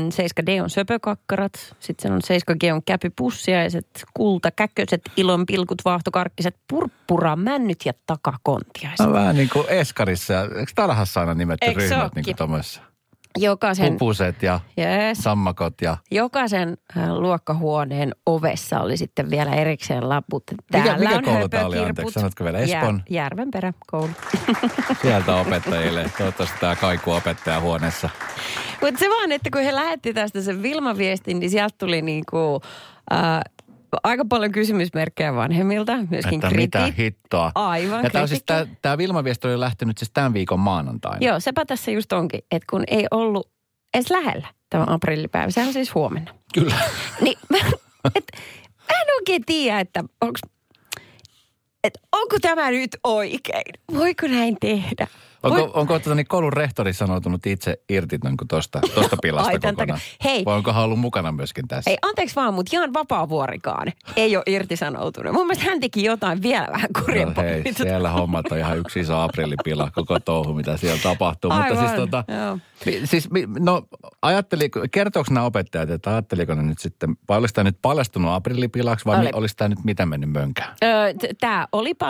7D 0.10 0.64
on 0.64 0.70
söpökakkarat, 0.70 1.76
sitten 1.80 2.12
on 2.12 2.22
7G 2.24 2.74
on 2.74 2.84
käpypussiaiset, 2.84 3.88
kulta, 4.14 4.52
käköset, 4.52 5.02
ilon 5.18 5.46
pilkut, 5.46 5.82
vaahtokarkkiset, 5.86 6.56
purppura, 6.68 7.36
männyt 7.36 7.86
ja 7.86 7.94
takakontiaiset. 8.06 9.08
No, 9.08 9.14
vähän 9.14 9.36
niin 9.36 9.50
kuin 9.54 9.66
Eskarissa. 9.70 10.42
Eikö 10.42 10.72
Tarhassa 10.76 11.20
aina 11.20 11.34
nimetty 11.34 11.74
ryhmät 11.74 12.16
niin 12.16 12.26
kuin? 12.26 12.62
Jokaisen... 13.38 13.92
Pupuset 13.94 14.44
ja 14.44 14.60
yes, 14.78 15.18
sammakot 15.18 15.74
ja... 15.82 15.98
jokaisen 16.12 16.78
äh, 16.98 17.10
luokkahuoneen 17.10 18.16
ovessa 18.26 18.80
oli 18.80 18.98
sitten 18.98 19.30
vielä 19.30 19.56
erikseen 19.56 20.10
laput. 20.10 20.44
Mikä- 20.52 20.84
Täällä 20.84 20.98
mikä 20.98 21.16
on 21.18 21.24
koulu 21.24 21.50
tää 21.50 21.66
oli, 21.66 21.80
anteeksi, 21.80 22.14
sanotko 22.14 22.44
vielä? 22.44 22.58
Espoon? 22.60 23.04
Jär, 23.10 23.24
Järvenperä 23.24 23.74
koulu. 23.88 24.10
Sieltä 25.02 25.36
opettajille. 25.36 26.12
Toivottavasti 26.18 26.60
tämä 26.60 26.76
kaiku 26.76 27.12
opettajahuoneessa. 27.12 28.10
Mutta 28.82 29.00
se 29.00 29.10
vaan, 29.10 29.32
että 29.32 29.50
kun 29.54 29.62
he 29.62 29.76
lähetti 29.76 30.14
tästä 30.14 30.42
sen 30.42 30.64
Vilma-viestin, 30.64 31.40
niin 31.40 31.50
sieltä 31.50 31.76
tuli 31.78 32.02
niinku, 32.02 32.62
äh, 33.14 33.40
aika 34.04 34.26
paljon 34.26 34.52
kysymysmerkkejä 34.52 35.36
vanhemmilta, 35.36 35.98
myöskin 36.10 36.34
Että 36.46 36.56
mitä 36.56 36.80
kriti. 36.80 36.98
hittoa. 37.04 37.52
Aivan, 37.56 38.04
Ja 38.04 38.10
tämä, 38.10 38.28
siis, 38.28 38.44
tämä, 38.46 38.68
tämä 38.82 38.98
Vilma-viesti 38.98 39.48
oli 39.48 39.60
lähtenyt 39.60 39.98
siis 39.98 40.12
tämän 40.14 40.34
viikon 40.34 40.60
maanantaina. 40.60 41.18
Joo, 41.28 41.40
sepä 41.40 41.66
tässä 41.66 41.92
just 41.92 42.14
onkin, 42.14 42.42
että 42.52 42.66
kun 42.70 42.84
ei 42.88 43.06
ollut 43.12 43.50
edes 43.94 44.10
lähellä 44.12 44.48
tämä 44.70 44.84
aprillipäivä, 44.88 45.52
sehän 45.52 45.68
on 45.68 45.74
siis 45.74 45.96
huomenna. 45.96 46.34
Kyllä. 46.54 46.76
Niin, 47.22 47.38
et, 48.16 48.26
mä 48.90 49.02
en 49.02 49.16
oikein 49.20 49.46
tiedä, 49.46 49.80
että 49.80 50.04
onko 50.22 50.40
et 51.84 51.94
onko 52.22 52.38
tämä 52.42 52.72
nyt 52.72 52.98
oikein? 53.04 53.74
Voiko 53.94 54.28
näin 54.28 54.58
tehdä? 54.62 55.08
Voi- 55.44 55.62
Onko, 55.62 55.80
onko 55.80 56.00
tota, 56.00 56.16
niin 56.16 56.28
koulun 56.28 56.54
rehtori 56.54 56.94
sanoutunut 56.94 57.46
itse 57.46 57.80
irti 57.90 58.18
niin 58.24 58.36
tuosta 58.50 58.80
tosta 58.96 59.18
pilasta 59.22 59.50
Ai, 59.52 59.60
tän 59.60 59.76
kokonaan? 59.76 60.00
Hei. 60.24 60.46
Vai 60.46 60.56
onko 60.56 60.74
hän 60.74 60.84
ollut 60.84 61.00
mukana 61.00 61.32
myöskin 61.32 61.68
tässä? 61.68 61.92
Ei, 61.92 61.98
anteeksi 62.02 62.36
vaan, 62.36 62.54
mutta 62.54 62.76
Jan 62.76 62.94
Vapaavuorikaan 62.94 63.88
ei 64.16 64.36
ole 64.36 64.44
irtisanoutunut. 64.48 65.34
Mun 65.34 65.48
mielestä 65.48 65.70
hän 65.70 65.80
teki 65.80 66.04
jotain 66.04 66.42
vielä 66.42 66.68
vähän 66.72 66.90
No 66.98 67.02
kurjempaa. 67.06 67.44
hei, 67.44 67.62
Niin 67.62 67.76
siellä 67.76 68.10
hommat 68.10 68.46
on 68.52 68.58
ihan 68.58 68.78
yksi 68.78 69.00
iso 69.00 69.20
aprillipila, 69.20 69.92
koko 69.96 70.20
touhu, 70.20 70.54
mitä 70.54 70.78
siellä 70.78 71.00
tapahtuu. 71.04 71.52
Mutta 71.52 71.64
Aivan, 71.66 71.78
siis, 71.88 71.92
tota, 71.92 72.24
joo. 72.28 72.58
siis 73.06 73.30
no 73.60 73.82
ajatteli, 74.22 74.70
kertooko 74.92 75.34
nämä 75.34 75.46
opettajat, 75.46 75.90
että 75.90 76.10
ajatteliko 76.10 76.54
ne 76.56 76.64
nyt 76.64 76.80
sitten, 76.80 77.16
vai 77.30 77.38
olisi 77.38 77.54
tämä 77.54 77.64
nyt 77.64 77.78
paljastunut 77.82 78.32
aprillipilaksi 78.34 79.06
vai 79.06 79.16
Oli. 79.18 79.26
oli. 79.26 79.32
olisi 79.34 79.56
tämä 79.58 79.68
nyt 79.70 79.84
mitä 79.84 80.06
mennyt 80.06 80.30
mönkään? 80.32 80.76
Öö, 80.84 81.14
Tämä 81.40 81.68
oli 81.72 81.94
paljastunut, 81.94 82.09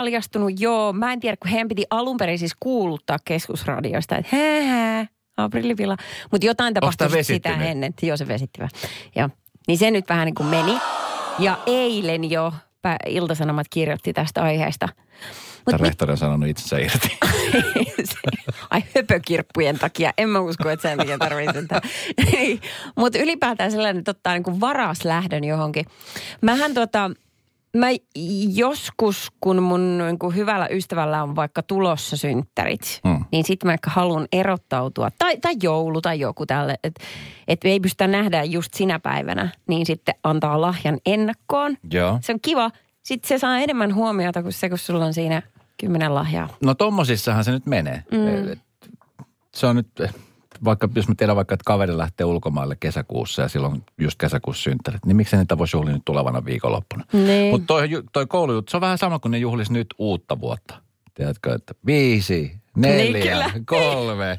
joo. 0.58 0.92
Mä 0.92 1.12
en 1.12 1.20
tiedä, 1.20 1.36
kun 1.36 1.50
heidän 1.50 1.68
piti 1.68 1.84
alun 1.90 2.16
perin 2.16 2.38
siis 2.38 2.52
kuuluttaa 2.60 3.16
keskusradiosta, 3.24 4.16
että 4.16 4.36
hää, 4.36 5.06
aprillivila. 5.36 5.96
Mutta 6.32 6.46
jotain 6.46 6.74
tapahtui 6.74 7.10
sit 7.10 7.26
sitä 7.26 7.54
ennen. 7.54 7.94
Joo, 8.02 8.16
se 8.16 8.28
vesitti 8.28 8.60
vähän. 8.60 8.70
Joo. 9.16 9.28
Niin 9.68 9.78
se 9.78 9.90
nyt 9.90 10.08
vähän 10.08 10.26
niin 10.26 10.34
kuin 10.34 10.46
meni. 10.46 10.78
Ja 11.38 11.58
eilen 11.66 12.30
jo 12.30 12.52
Iltasanomat 13.06 13.66
kirjoitti 13.70 14.12
tästä 14.12 14.42
aiheesta. 14.42 14.86
Tämä 14.86 15.76
Mutta 15.76 15.84
rehtori 15.84 16.12
on 16.12 16.18
sanonut 16.18 16.48
itsensä 16.48 16.78
irti. 16.78 17.18
Ai 18.70 18.82
höpökirppujen 18.94 19.78
takia. 19.78 20.12
En 20.18 20.28
mä 20.28 20.40
usko, 20.40 20.70
että 20.70 20.88
sen 20.88 20.98
takia 20.98 21.18
tarvitsee 21.18 21.62
sitä. 21.62 21.80
Mutta 23.00 23.18
ylipäätään 23.18 23.70
sellainen, 23.70 23.98
että 23.98 24.10
ottaa 24.10 24.34
niin 24.34 24.60
varas 24.60 25.04
lähdön 25.04 25.44
johonkin. 25.44 25.86
Mähän 26.40 26.74
tota, 26.74 27.10
mä 27.76 27.86
joskus, 28.54 29.28
kun 29.40 29.62
mun 29.62 29.98
niin 29.98 30.18
kuin 30.18 30.36
hyvällä 30.36 30.68
ystävällä 30.70 31.22
on 31.22 31.36
vaikka 31.36 31.62
tulossa 31.62 32.16
synttärit, 32.16 33.00
Mm. 33.04 33.24
niin 33.32 33.44
sitten 33.44 33.66
mä 33.68 33.72
ehkä 33.72 33.90
haluan 33.90 34.28
erottautua. 34.32 35.10
Tai, 35.18 35.36
tai 35.36 35.54
joulu 35.62 36.00
tai 36.00 36.20
joku 36.20 36.46
tälle, 36.46 36.76
että 36.84 37.04
et 37.48 37.60
ei 37.64 37.80
pystytä 37.80 38.06
nähdä 38.06 38.44
just 38.44 38.74
sinä 38.74 38.98
päivänä, 39.00 39.48
niin 39.68 39.86
sitten 39.86 40.14
antaa 40.24 40.60
lahjan 40.60 40.98
ennakkoon. 41.06 41.76
Joo. 41.92 42.18
Se 42.22 42.32
on 42.32 42.38
kiva. 42.42 42.70
Sitten 43.02 43.28
se 43.28 43.38
saa 43.38 43.58
enemmän 43.58 43.94
huomiota 43.94 44.42
kuin 44.42 44.52
se, 44.52 44.68
kun 44.68 44.78
sulla 44.78 45.04
on 45.04 45.14
siinä 45.14 45.42
kymmenen 45.80 46.14
lahjaa. 46.14 46.48
No 46.64 46.74
tommosissahan 46.74 47.44
se 47.44 47.50
nyt 47.50 47.66
menee. 47.66 48.04
Mm. 48.10 48.60
Se 49.54 49.66
on 49.66 49.76
nyt, 49.76 49.88
vaikka 50.64 50.88
jos 50.94 51.08
mä 51.08 51.14
tiedän 51.14 51.36
vaikka, 51.36 51.54
että 51.54 51.64
kaveri 51.66 51.96
lähtee 51.96 52.24
ulkomaille 52.24 52.76
kesäkuussa 52.80 53.42
ja 53.42 53.48
silloin 53.48 53.84
just 53.98 54.18
kesäkuussa 54.18 54.62
synttärit, 54.62 55.06
niin 55.06 55.16
miksi 55.16 55.36
niitä 55.36 55.58
voisi 55.58 55.76
juhlia 55.76 55.94
nyt 55.94 56.04
tulevana 56.04 56.44
viikonloppuna? 56.44 57.04
Niin. 57.12 57.50
Mutta 57.50 57.66
toi, 57.66 57.88
toi 58.12 58.26
koulujuttu, 58.26 58.70
se 58.70 58.76
on 58.76 58.80
vähän 58.80 58.98
sama 58.98 59.18
kuin 59.18 59.32
ne 59.32 59.38
juhlis 59.38 59.70
nyt 59.70 59.86
uutta 59.98 60.40
vuotta. 60.40 60.74
Tiedätkö, 61.14 61.54
että 61.54 61.74
viisi, 61.86 62.52
neljä, 62.76 63.50
Niin, 63.52 63.66
kolme. 63.66 64.36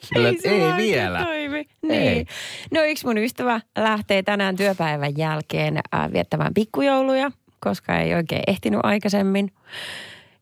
Sillä, 0.00 0.28
ei, 0.44 0.62
ei 0.62 0.76
vielä. 0.76 1.24
Toimi. 1.24 1.58
Ei. 1.58 2.14
Niin. 2.14 2.26
No 2.70 2.82
yksi 2.82 3.06
mun 3.06 3.18
ystävä 3.18 3.60
lähtee 3.78 4.22
tänään 4.22 4.56
työpäivän 4.56 5.18
jälkeen 5.18 5.76
äh, 5.94 6.12
viettämään 6.12 6.54
pikkujouluja, 6.54 7.30
koska 7.60 7.98
ei 7.98 8.14
oikein 8.14 8.42
ehtinyt 8.46 8.80
aikaisemmin. 8.82 9.52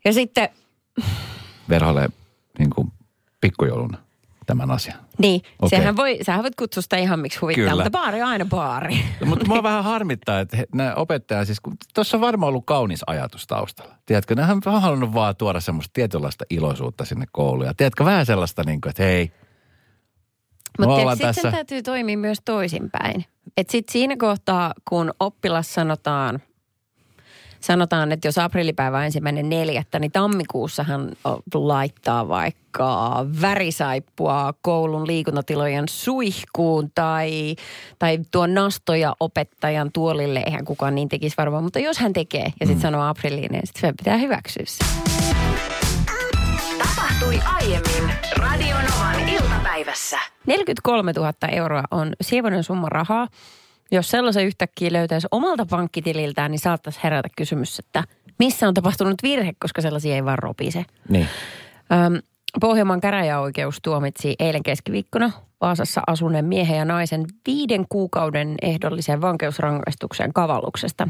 Ja 0.04 0.12
sitten, 0.12 0.48
Verholle 1.68 2.08
niin 2.58 2.70
kuin 2.70 2.92
pikkujouluna 3.40 4.07
tämän 4.48 4.70
asian. 4.70 4.98
niin, 5.18 5.40
okay. 5.58 5.78
sehän 5.78 5.96
voi, 5.96 6.18
sähän 6.22 6.42
voit 6.42 6.54
kutsua 6.54 6.82
sitä 6.82 6.96
ihan 6.96 7.20
miksi 7.20 7.38
huvittaa, 7.38 7.62
Kyllä. 7.64 7.74
mutta 7.84 7.98
baari 7.98 8.22
on 8.22 8.28
aina 8.28 8.44
baari. 8.44 8.98
No, 9.20 9.26
mutta 9.26 9.46
mua 9.46 9.62
vähän 9.62 9.84
harmittaa, 9.84 10.40
että 10.40 10.56
he- 10.56 10.66
nämä 10.74 10.94
opettajat 10.94 11.46
siis, 11.46 11.60
kun 11.60 11.76
tuossa 11.94 12.16
on 12.16 12.20
varmaan 12.20 12.48
ollut 12.48 12.66
kaunis 12.66 13.00
ajatus 13.06 13.46
taustalla. 13.46 13.94
Tiedätkö, 14.06 14.34
nehän 14.34 14.60
on 14.66 14.82
halunnut 14.82 15.14
vaan 15.14 15.36
tuoda 15.36 15.60
semmoista 15.60 15.90
tietynlaista 15.92 16.44
iloisuutta 16.50 17.04
sinne 17.04 17.26
kouluun. 17.32 17.66
Ja 17.66 17.74
tiedätkö, 17.74 18.04
vähän 18.04 18.26
sellaista 18.26 18.62
niin 18.66 18.80
kuin, 18.80 18.90
että 18.90 19.02
hei, 19.02 19.32
Mutta 20.78 21.10
sitten 21.10 21.34
tässä. 21.34 21.50
täytyy 21.50 21.82
toimia 21.82 22.18
myös 22.18 22.38
toisinpäin. 22.44 23.24
Että 23.56 23.70
sitten 23.70 23.92
siinä 23.92 24.16
kohtaa, 24.16 24.72
kun 24.88 25.12
oppilas 25.20 25.74
sanotaan, 25.74 26.40
sanotaan, 27.60 28.12
että 28.12 28.28
jos 28.28 28.38
aprillipäivä 28.38 28.98
on 28.98 29.04
ensimmäinen 29.04 29.48
neljättä, 29.48 29.98
niin 29.98 30.12
tammikuussahan 30.12 31.10
laittaa 31.54 32.28
vaikka 32.28 33.26
värisaippua 33.40 34.54
koulun 34.62 35.06
liikuntatilojen 35.06 35.84
suihkuun 35.88 36.90
tai, 36.94 37.56
tai 37.98 38.18
tuo 38.30 38.46
nastoja 38.46 39.14
opettajan 39.20 39.92
tuolille. 39.92 40.42
Eihän 40.46 40.64
kukaan 40.64 40.94
niin 40.94 41.08
tekisi 41.08 41.36
varmaan, 41.38 41.64
mutta 41.64 41.78
jos 41.78 41.98
hän 41.98 42.12
tekee 42.12 42.44
ja 42.44 42.66
sitten 42.66 42.76
mm. 42.76 42.80
sanoo 42.80 43.02
aprilliin, 43.02 43.52
niin 43.52 43.66
sitten 43.66 43.96
pitää 43.96 44.16
hyväksyä 44.16 44.64
se. 44.66 44.84
Tapahtui 46.78 47.40
aiemmin 47.54 48.14
Radionovan 48.36 49.28
iltapäivässä. 49.28 50.18
43 50.46 51.12
000 51.12 51.32
euroa 51.52 51.82
on 51.90 52.12
sievoinen 52.20 52.64
summa 52.64 52.88
rahaa. 52.88 53.28
Jos 53.90 54.10
sellaisen 54.10 54.46
yhtäkkiä 54.46 54.92
löytäisi 54.92 55.28
omalta 55.30 55.66
pankkitililtään, 55.66 56.50
niin 56.50 56.58
saattaisi 56.58 57.00
herätä 57.02 57.28
kysymys, 57.36 57.78
että 57.78 58.04
missä 58.38 58.68
on 58.68 58.74
tapahtunut 58.74 59.22
virhe, 59.22 59.52
koska 59.58 59.82
sellaisia 59.82 60.14
ei 60.14 60.24
vaan 60.24 60.38
ropise. 60.38 60.84
Niin. 61.08 61.28
Öm, 61.92 62.20
Pohjanmaan 62.60 63.00
käräjäoikeus 63.00 63.78
tuomitsi 63.82 64.34
eilen 64.38 64.62
keskiviikkona 64.62 65.30
Vaasassa 65.60 66.02
asuneen 66.06 66.44
miehen 66.44 66.78
ja 66.78 66.84
naisen 66.84 67.24
viiden 67.46 67.86
kuukauden 67.88 68.54
ehdolliseen 68.62 69.20
vankeusrangaistukseen 69.20 70.32
kavalluksesta. 70.32 71.08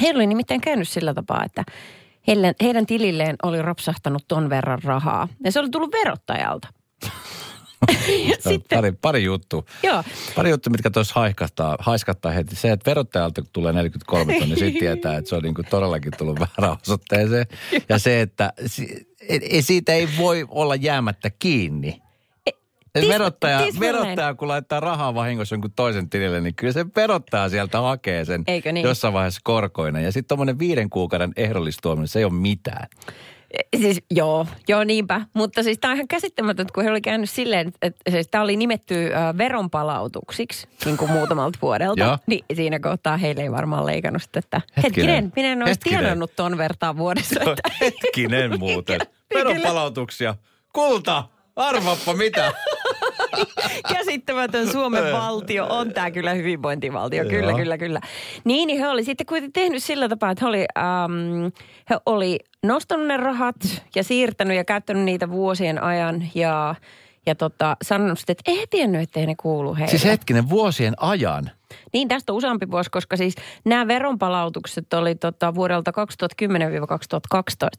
Heillä 0.00 0.18
oli 0.18 0.26
nimittäin 0.26 0.60
käynyt 0.60 0.88
sillä 0.88 1.14
tapaa, 1.14 1.44
että 1.44 1.64
heidän, 2.26 2.54
heidän 2.62 2.86
tililleen 2.86 3.36
oli 3.42 3.62
rapsahtanut 3.62 4.24
ton 4.28 4.50
verran 4.50 4.82
rahaa. 4.82 5.28
Ja 5.44 5.52
se 5.52 5.60
oli 5.60 5.70
tullut 5.70 5.92
verottajalta. 5.92 6.68
On 8.46 8.62
Pari, 8.74 8.92
pari 8.92 9.24
juttu. 9.24 9.66
Joo, 9.82 10.04
Pari 10.34 10.50
juttu, 10.50 10.70
mitkä 10.70 10.90
tuossa 10.90 11.14
haiskattaa, 11.20 11.76
haiskattaa 11.80 12.32
heti. 12.32 12.56
Se, 12.56 12.70
että 12.72 12.90
verottajalta 12.90 13.42
kun 13.42 13.50
tulee 13.52 13.72
43 13.72 14.24
tonnia, 14.32 14.46
niin 14.46 14.58
sitten 14.58 14.80
tietää, 14.80 15.16
että 15.16 15.28
se 15.28 15.36
on 15.36 15.42
niin 15.42 15.54
kuin 15.54 15.66
todellakin 15.70 16.12
tullut 16.18 16.40
väärään 16.40 16.76
osoitteeseen. 16.82 17.46
Ja 17.88 17.98
se, 17.98 18.20
että 18.20 18.52
siitä 19.60 19.92
ei 19.92 20.08
voi 20.18 20.44
olla 20.48 20.74
jäämättä 20.74 21.30
kiinni. 21.38 22.02
Et 22.46 23.04
tis- 23.04 23.08
verottaja, 23.08 23.58
tismalleen. 23.62 23.94
verottaja, 24.02 24.34
kun 24.34 24.48
laittaa 24.48 24.80
rahaa 24.80 25.14
vahingossa 25.14 25.54
jonkun 25.54 25.72
toisen 25.76 26.10
tilille, 26.10 26.40
niin 26.40 26.54
kyllä 26.54 26.72
se 26.72 26.86
verottaja 26.96 27.48
sieltä 27.48 27.80
hakee 27.80 28.24
sen 28.24 28.42
Eikö 28.46 28.72
niin? 28.72 28.84
jossain 28.86 29.14
vaiheessa 29.14 29.40
korkoina. 29.44 30.00
Ja 30.00 30.12
sitten 30.12 30.28
tuommoinen 30.28 30.58
viiden 30.58 30.90
kuukauden 30.90 31.32
ehdollistuominen, 31.36 32.08
se 32.08 32.18
ei 32.18 32.24
ole 32.24 32.32
mitään. 32.32 32.86
Siis 33.80 34.00
joo, 34.10 34.46
joo 34.68 34.84
niinpä. 34.84 35.20
Mutta 35.34 35.62
siis 35.62 35.78
tämä 35.78 35.90
on 35.90 35.96
ihan 35.96 36.08
käsittämätöntä, 36.08 36.72
kun 36.74 36.84
he 36.84 36.90
oli 36.90 37.00
käynyt 37.00 37.30
silleen, 37.30 37.72
että 37.82 38.10
siis 38.10 38.28
tämä 38.28 38.44
oli 38.44 38.56
nimetty 38.56 39.14
äh, 39.14 39.38
veronpalautuksiksi 39.38 40.68
niin 40.84 40.96
kuin 40.96 41.10
muutamalta 41.10 41.58
vuodelta. 41.62 42.18
Niin 42.26 42.44
siinä 42.54 42.78
kohtaa 42.80 43.16
heille 43.16 43.42
ei 43.42 43.52
varmaan 43.52 43.86
leikannut 43.86 44.22
sitä, 44.22 44.38
että 44.38 44.60
Hetkinen. 44.76 44.84
hetkinen, 44.84 45.32
minä 45.36 45.52
en 45.52 45.62
olisi 45.62 45.80
tienannut 45.80 46.36
ton 46.36 46.58
vertaan 46.58 46.96
vuodessa. 46.96 47.40
Että, 47.40 47.70
Hetkinen 47.80 48.58
muuten. 48.58 49.00
Veronpalautuksia. 49.34 50.34
Kulta, 50.72 51.24
arvappa 51.56 52.14
mitä. 52.14 52.52
käsittämätön 53.94 54.72
Suomen 54.72 55.12
valtio 55.12 55.66
on 55.70 55.92
tämä 55.92 56.10
kyllä 56.10 56.34
hyvinvointivaltio. 56.34 57.24
Kyllä, 57.24 57.50
Joo. 57.50 57.58
kyllä, 57.58 57.78
kyllä. 57.78 58.00
Niin, 58.44 58.66
niin 58.66 58.80
he 58.80 58.88
oli 58.88 59.04
sitten 59.04 59.26
kuitenkin 59.26 59.52
tehnyt 59.52 59.82
sillä 59.82 60.08
tapaa, 60.08 60.30
että 60.30 60.44
he 60.44 60.48
oli, 60.48 60.64
ähm, 60.78 61.44
he 61.90 61.98
oli 62.06 62.38
nostanut 62.62 63.06
ne 63.06 63.16
rahat 63.16 63.56
ja 63.94 64.04
siirtänyt 64.04 64.56
ja 64.56 64.64
käyttänyt 64.64 65.02
niitä 65.02 65.30
vuosien 65.30 65.82
ajan 65.82 66.28
ja, 66.34 66.74
ja 67.26 67.34
tota, 67.34 67.76
sanonut 67.82 68.18
sitten, 68.18 68.36
että 68.38 68.50
ei 68.50 68.66
tiennyt, 68.70 69.00
ettei 69.00 69.26
ne 69.26 69.34
kuulu 69.40 69.74
heille. 69.74 69.90
Siis 69.90 70.04
hetkinen, 70.04 70.48
vuosien 70.48 70.94
ajan. 70.96 71.50
Niin, 71.92 72.08
tästä 72.08 72.32
on 72.32 72.36
useampi 72.36 72.70
vuosi, 72.70 72.90
koska 72.90 73.16
siis 73.16 73.34
nämä 73.64 73.88
veronpalautukset 73.88 74.94
oli 74.94 75.14
tota 75.14 75.54
vuodelta 75.54 75.92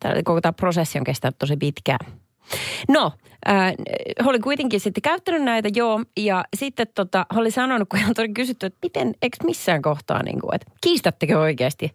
2010-2012. 0.07 0.11
Eli 0.11 0.23
koko 0.23 0.41
tämä 0.41 0.53
prosessi 0.53 0.97
on 0.97 1.03
kestänyt 1.03 1.35
tosi 1.39 1.57
pitkään. 1.57 1.99
No, 2.87 3.11
äh, 3.49 3.73
he 4.23 4.29
oli 4.29 4.39
kuitenkin 4.39 4.79
sitten 4.79 5.01
käyttänyt 5.01 5.43
näitä, 5.43 5.69
joo, 5.75 6.03
ja 6.17 6.45
sitten 6.55 6.87
tota, 6.95 7.25
he 7.35 7.39
oli 7.39 7.51
sanonut, 7.51 7.89
kun 7.89 7.99
heiltä 7.99 8.21
oli 8.21 8.33
kysytty, 8.33 8.65
että 8.65 8.79
miten, 8.83 9.15
eikö 9.21 9.37
missään 9.43 9.81
kohtaa, 9.81 10.23
niin 10.23 10.41
kuin, 10.41 10.55
että 10.55 10.71
kiistättekö 10.81 11.39
oikeasti, 11.39 11.91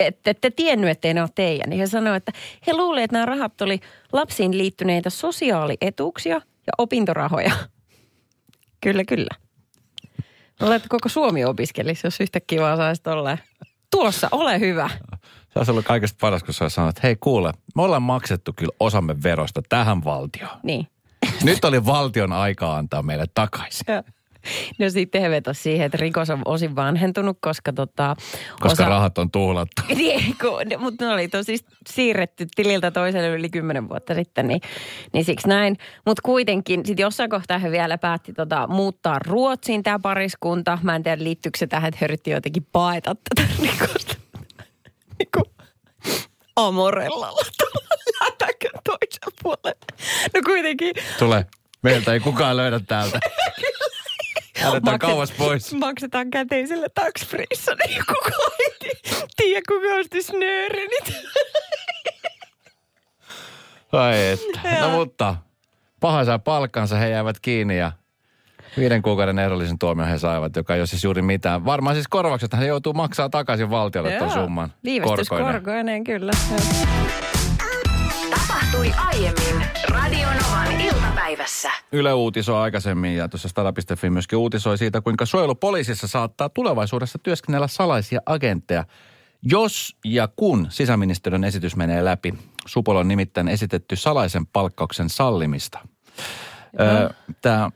että 0.00 0.30
ette 0.30 0.50
tiennyt, 0.50 0.90
ettei 0.90 1.14
ne 1.14 1.20
ole 1.20 1.30
teidän. 1.34 1.70
Niin 1.70 1.80
he 1.80 1.86
sanoivat, 1.86 2.16
että 2.16 2.32
he 2.66 2.74
luulivat, 2.74 3.04
että 3.04 3.14
nämä 3.14 3.26
rahat 3.26 3.60
oli 3.60 3.80
lapsiin 4.12 4.58
liittyneitä 4.58 5.10
sosiaalietuuksia 5.10 6.34
ja 6.34 6.72
opintorahoja. 6.78 7.52
Kyllä, 8.84 9.04
kyllä. 9.04 9.36
Että 10.76 10.88
koko 10.88 11.08
Suomi 11.08 11.44
opiskelisi, 11.44 12.06
jos 12.06 12.20
yhtäkkiä 12.20 12.60
vaan 12.60 12.76
saisi 12.76 13.02
tolleen. 13.02 13.38
Tuossa, 13.90 14.28
ole 14.32 14.60
hyvä. 14.60 14.90
Se 15.56 15.60
olisi 15.60 15.70
ollut 15.70 15.84
kaikista 15.84 16.16
paras, 16.20 16.42
kun 16.42 16.54
sä 16.54 16.68
sanonut, 16.68 16.96
että 16.96 17.06
hei 17.06 17.16
kuule, 17.16 17.52
me 17.76 17.82
ollaan 17.82 18.02
maksettu 18.02 18.52
kyllä 18.56 18.72
osamme 18.80 19.22
verosta 19.22 19.62
tähän 19.68 20.04
valtioon. 20.04 20.58
Niin. 20.62 20.86
Nyt 21.42 21.64
oli 21.64 21.86
valtion 21.86 22.32
aika 22.32 22.76
antaa 22.76 23.02
meille 23.02 23.24
takaisin. 23.34 23.84
Ja. 23.88 24.02
No 24.78 24.90
sitten 24.90 25.20
he 25.20 25.30
vetosivat 25.30 25.62
siihen, 25.62 25.86
että 25.86 25.98
rikos 26.00 26.30
on 26.30 26.42
osin 26.44 26.76
vanhentunut, 26.76 27.38
koska 27.40 27.72
tota... 27.72 28.16
Koska 28.60 28.84
rahat 28.84 29.18
on 29.18 29.30
tuhlattu. 29.30 29.82
Niin, 29.96 30.36
kun, 30.40 30.80
mutta 30.82 31.04
ne 31.04 31.12
oli 31.12 31.28
tosi 31.28 31.58
siirretty 31.88 32.46
tililtä 32.56 32.90
toiselle 32.90 33.28
yli 33.28 33.48
kymmenen 33.48 33.88
vuotta 33.88 34.14
sitten, 34.14 34.48
niin, 34.48 34.60
niin 35.12 35.24
siksi 35.24 35.48
näin. 35.48 35.76
Mutta 36.06 36.22
kuitenkin 36.22 36.86
sitten 36.86 37.04
jossain 37.04 37.30
kohtaa 37.30 37.58
he 37.58 37.70
vielä 37.70 37.98
päätti 37.98 38.32
tota, 38.32 38.66
muuttaa 38.66 39.18
Ruotsiin 39.18 39.82
tämä 39.82 39.98
pariskunta. 39.98 40.78
Mä 40.82 40.96
en 40.96 41.02
tiedä, 41.02 41.24
liittyykö 41.24 41.58
se 41.58 41.66
tähän, 41.66 41.88
että 41.88 41.98
he 42.00 42.04
yritti 42.04 42.30
jotenkin 42.30 42.66
paeta 42.72 43.14
tätä 43.14 43.48
rikosta. 43.62 44.25
Niin 45.18 45.28
kuin 45.34 45.44
amorellalla 46.56 47.42
lätäkön 48.20 48.80
toisen 48.84 49.32
puolelle. 49.42 49.76
No 50.34 50.40
kuitenkin 50.46 50.94
Tule. 51.18 51.46
Meiltä 51.82 52.12
ei 52.12 52.20
kukaan 52.20 52.56
löydä 52.56 52.80
täältä. 52.88 53.20
Makset- 54.82 54.98
kauas 54.98 55.30
pois. 55.32 55.72
Maksetaan 55.74 56.30
käteisellä 56.30 56.86
tax 56.94 57.32
niin 57.86 58.02
kukaan 58.08 58.50
ei 58.60 59.02
tiedä, 59.36 59.60
kuka 59.68 59.94
osti 60.00 60.22
snöörenit. 60.22 61.14
Ai 63.92 64.26
että. 64.30 64.80
No 64.80 64.88
mutta, 64.90 65.36
paha 66.00 66.24
saa 66.24 66.38
palkkansa, 66.38 66.96
he 66.96 67.08
jäivät 67.08 67.40
kiinni 67.40 67.78
ja 67.78 67.92
viiden 68.78 69.02
kuukauden 69.02 69.38
ehdollisen 69.38 69.78
tuomion 69.78 70.08
he 70.08 70.18
saivat, 70.18 70.56
joka 70.56 70.74
ei 70.74 70.80
ole 70.80 70.86
siis 70.86 71.04
juuri 71.04 71.22
mitään. 71.22 71.64
Varmaan 71.64 71.96
siis 71.96 72.08
korvaukset 72.08 72.52
he 72.58 72.66
joutuu 72.66 72.92
maksaa 72.92 73.28
takaisin 73.28 73.70
valtiolle 73.70 74.12
tuon 74.12 74.30
summan. 74.30 74.68
korkoineen. 74.68 74.84
Viivästyskorkoineen, 74.84 76.04
kyllä. 76.04 76.32
Tapahtui 78.30 78.92
aiemmin 79.06 79.66
Radionovan 79.88 80.80
iltapäivässä. 80.80 81.70
Yle 81.92 82.12
uutisoi 82.12 82.60
aikaisemmin 82.60 83.16
ja 83.16 83.28
tuossa 83.28 83.48
Stara.fi 83.48 84.10
myöskin 84.10 84.38
uutisoi 84.38 84.78
siitä, 84.78 85.00
kuinka 85.00 85.26
suojelupoliisissa 85.26 86.08
saattaa 86.08 86.48
tulevaisuudessa 86.48 87.18
työskennellä 87.18 87.68
salaisia 87.68 88.20
agentteja, 88.26 88.84
jos 89.42 89.96
ja 90.04 90.28
kun 90.36 90.66
sisäministeriön 90.70 91.44
esitys 91.44 91.76
menee 91.76 92.04
läpi. 92.04 92.34
Supolla 92.66 93.00
on 93.00 93.08
nimittäin 93.08 93.48
esitetty 93.48 93.96
salaisen 93.96 94.46
palkkauksen 94.46 95.08
sallimista. 95.08 95.78
Tämä 97.42 97.70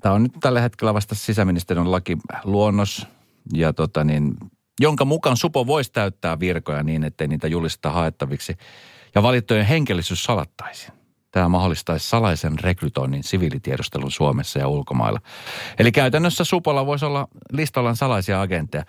Tämä 0.00 0.14
on 0.14 0.22
nyt 0.22 0.32
tällä 0.40 0.60
hetkellä 0.60 0.94
vasta 0.94 1.14
sisäministeriön 1.14 1.90
lakiluonnos, 1.90 3.06
ja 3.52 3.72
tota 3.72 4.04
niin, 4.04 4.36
jonka 4.80 5.04
mukaan 5.04 5.36
Supo 5.36 5.66
voisi 5.66 5.92
täyttää 5.92 6.40
virkoja 6.40 6.82
niin, 6.82 7.04
ettei 7.04 7.28
niitä 7.28 7.48
julisteta 7.48 7.90
haettaviksi. 7.90 8.56
Ja 9.14 9.22
valittujen 9.22 9.66
henkilöllisyys 9.66 10.24
salattaisiin. 10.24 10.92
Tämä 11.30 11.48
mahdollistaisi 11.48 12.08
salaisen 12.08 12.58
rekrytoinnin 12.58 13.24
siviilitiedustelun 13.24 14.10
Suomessa 14.10 14.58
ja 14.58 14.68
ulkomailla. 14.68 15.20
Eli 15.78 15.92
käytännössä 15.92 16.44
Supolla 16.44 16.86
voisi 16.86 17.04
olla 17.04 17.28
listallaan 17.52 17.96
salaisia 17.96 18.40
agentteja. 18.40 18.84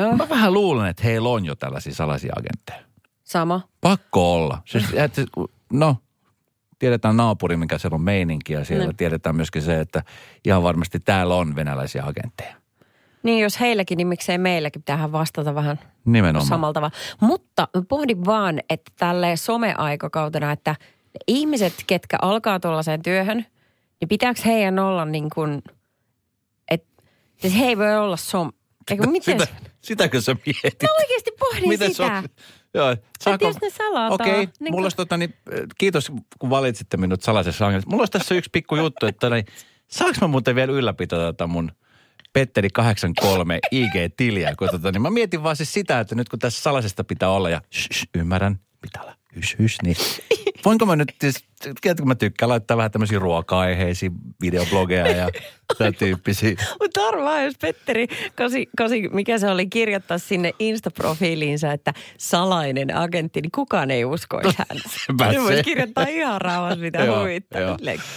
Joo. 0.00 0.16
Mä 0.16 0.28
vähän 0.28 0.52
luulen, 0.52 0.88
että 0.88 1.02
heillä 1.02 1.28
on 1.28 1.44
jo 1.44 1.54
tällaisia 1.54 1.94
salaisia 1.94 2.32
agentteja. 2.36 2.80
Sama. 3.24 3.60
Pakko 3.80 4.34
olla. 4.34 4.62
Siis, 4.64 4.84
että, 4.94 5.22
no, 5.72 5.96
tiedetään 6.80 7.16
naapuri, 7.16 7.56
mikä 7.56 7.78
siellä 7.78 7.94
on 7.94 8.00
meininki 8.02 8.52
ja 8.52 8.64
siellä 8.64 8.86
Ne. 8.86 8.92
tiedetään 8.96 9.36
myöskin 9.36 9.62
se, 9.62 9.80
että 9.80 10.02
ihan 10.44 10.62
varmasti 10.62 11.00
täällä 11.00 11.34
on 11.34 11.56
venäläisiä 11.56 12.04
agentteja. 12.06 12.54
Niin 13.22 13.42
jos 13.42 13.60
heilläkin, 13.60 13.96
niin 13.96 14.06
miksei 14.08 14.38
meilläkin 14.38 14.82
pitää 14.82 15.12
vastata 15.12 15.54
vähän 15.54 15.78
Nimenomaan. 16.04 16.46
samalla 16.46 16.72
tavalla. 16.72 16.94
Mutta 17.20 17.68
pohdin 17.88 18.24
vaan, 18.24 18.60
että 18.70 18.92
tälle 18.98 19.36
someaikakautena, 19.36 20.52
että 20.52 20.74
ihmiset, 21.28 21.74
ketkä 21.86 22.16
alkaa 22.22 22.60
tuollaiseen 22.60 23.02
työhön, 23.02 23.46
niin 24.00 24.08
pitääkö 24.08 24.40
heidän 24.44 24.78
olla 24.78 25.04
niin 25.04 25.30
kuin, 25.34 25.62
että 26.70 27.02
siis 27.36 27.58
he 27.58 27.64
ei 27.64 27.78
voi 27.78 27.96
olla 27.96 28.16
som... 28.16 28.52
Eikö 28.90 29.06
miten? 29.06 29.40
Sitä, 29.40 29.52
sitäkö 29.80 30.20
sä 30.20 30.34
mietit? 30.46 30.82
Mä 30.82 30.88
oikeasti 30.98 31.30
pohdin 31.38 31.68
Miten 31.68 31.90
sitä. 31.94 32.06
se 32.06 32.12
on? 32.12 32.24
Joo, 32.74 32.96
jos 33.40 33.60
ne 33.62 33.70
salataan. 33.70 34.12
Okei, 34.12 34.42
okay, 34.42 34.46
niin 34.60 34.74
mulla 34.74 34.84
olisi 34.84 34.96
tota, 34.96 35.16
niin, 35.16 35.34
äh, 35.52 35.60
kiitos 35.78 36.12
kun 36.38 36.50
valitsitte 36.50 36.96
minut 36.96 37.22
salaisessa 37.22 37.66
agentissa. 37.66 37.90
Mulla 37.90 38.00
olisi 38.00 38.12
tässä 38.12 38.34
yksi 38.34 38.50
pikku 38.52 38.76
juttu, 38.76 39.06
että 39.06 39.30
niin, 39.30 39.44
saanko 39.88 40.18
mä 40.20 40.26
muuten 40.26 40.54
vielä 40.54 40.72
ylläpitää 40.72 41.18
tätä 41.18 41.46
mun 41.46 41.72
Petteri 42.32 42.68
83 42.70 43.58
IG-tiliä, 43.72 44.54
kun 44.58 44.68
tota, 44.70 44.92
niin 44.92 45.02
mä 45.02 45.10
mietin 45.10 45.42
vaan 45.42 45.56
siis 45.56 45.72
sitä, 45.72 46.00
että 46.00 46.14
nyt 46.14 46.28
kun 46.28 46.38
tässä 46.38 46.62
salaisesta 46.62 47.04
pitää 47.04 47.30
olla 47.30 47.50
ja 47.50 47.60
shh, 47.74 47.88
shh, 47.92 48.08
ymmärrän, 48.14 48.60
pitää 48.80 49.02
olla 49.02 49.14
hys, 49.36 49.56
hys, 49.58 49.76
niin 49.82 49.96
voinko 50.64 50.86
mä 50.86 50.96
nyt, 50.96 51.14
siis, 51.20 51.44
tiedätkö, 51.80 52.04
mä 52.04 52.14
tykkään 52.14 52.48
laittaa 52.48 52.76
vähän 52.76 52.90
tämmöisiä 52.90 53.18
ruoka-aiheisia 53.18 54.10
videoblogeja 54.40 55.08
ja 55.08 55.28
tämän 55.78 55.94
tyyppisiä. 55.94 56.54
Mutta 56.80 57.06
arvaa, 57.08 57.42
jos 57.42 57.54
Petteri, 57.60 58.06
kosi, 58.36 58.68
kosi, 58.78 59.08
mikä 59.08 59.38
se 59.38 59.48
oli, 59.50 59.66
kirjoittaa 59.66 60.18
sinne 60.18 60.52
Insta-profiiliinsa, 60.58 61.72
että 61.72 61.92
salainen 62.18 62.96
agentti, 62.96 63.40
niin 63.40 63.50
kukaan 63.54 63.90
ei 63.90 64.04
uskoisi 64.04 64.56
häntä. 64.58 64.88
Sepä 65.06 65.32
Se 65.32 65.40
voisi 65.42 65.62
kirjoittaa 65.62 66.04
ihan 66.08 66.40
rauhassa, 66.40 66.80
mitä 66.80 67.18
huvittaa. 67.18 67.60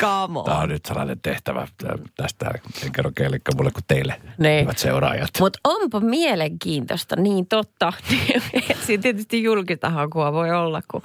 on. 0.04 0.46
Tämä 0.46 0.58
on 0.60 0.70
nyt 0.70 0.86
sellainen 0.86 1.20
tehtävä 1.22 1.68
tästä, 2.16 2.52
en 2.86 2.92
kerro 2.92 3.12
kellekään 3.16 3.58
mulle 3.58 3.72
kuin 3.72 3.84
teille, 3.88 4.22
Niin. 4.38 4.62
hyvät 4.62 4.78
seuraajat. 4.78 5.30
Mutta 5.40 5.60
onpa 5.64 6.00
mielenkiintoista, 6.00 7.16
niin 7.16 7.48
totta. 7.48 7.94
Siinä 8.86 9.02
tietysti 9.02 9.44
julkista 9.44 9.90
hakua 9.90 10.34
voi 10.34 10.52
olla, 10.52 10.82
kun 10.92 11.04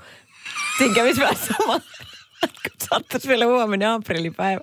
siinä 0.79 0.95
kävisi 0.95 1.21
vähän 1.21 1.37
sama, 1.37 1.81
kun 2.43 2.89
sattuisi 2.91 3.29
vielä 3.29 3.47
huomenna 3.47 3.95
aprillipäivä 3.95 4.61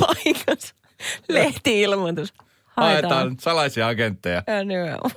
paikassa. 0.00 0.74
Lehti-ilmoitus. 1.28 2.34
Haetaan. 2.66 3.12
Haetaan 3.12 3.36
salaisia 3.40 3.88
agentteja. 3.88 4.42
Ja 4.46 4.64
nimenomaan. 4.64 5.10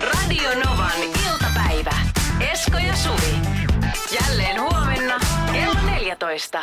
Radio 0.00 0.50
Novan 0.54 1.02
iltapäivä. 1.02 1.96
Esko 2.52 2.78
ja 2.78 2.96
Suvi. 2.96 3.34
Jälleen 4.20 4.60
huomenna 4.60 5.20
kello 5.52 5.80
14. 5.86 6.62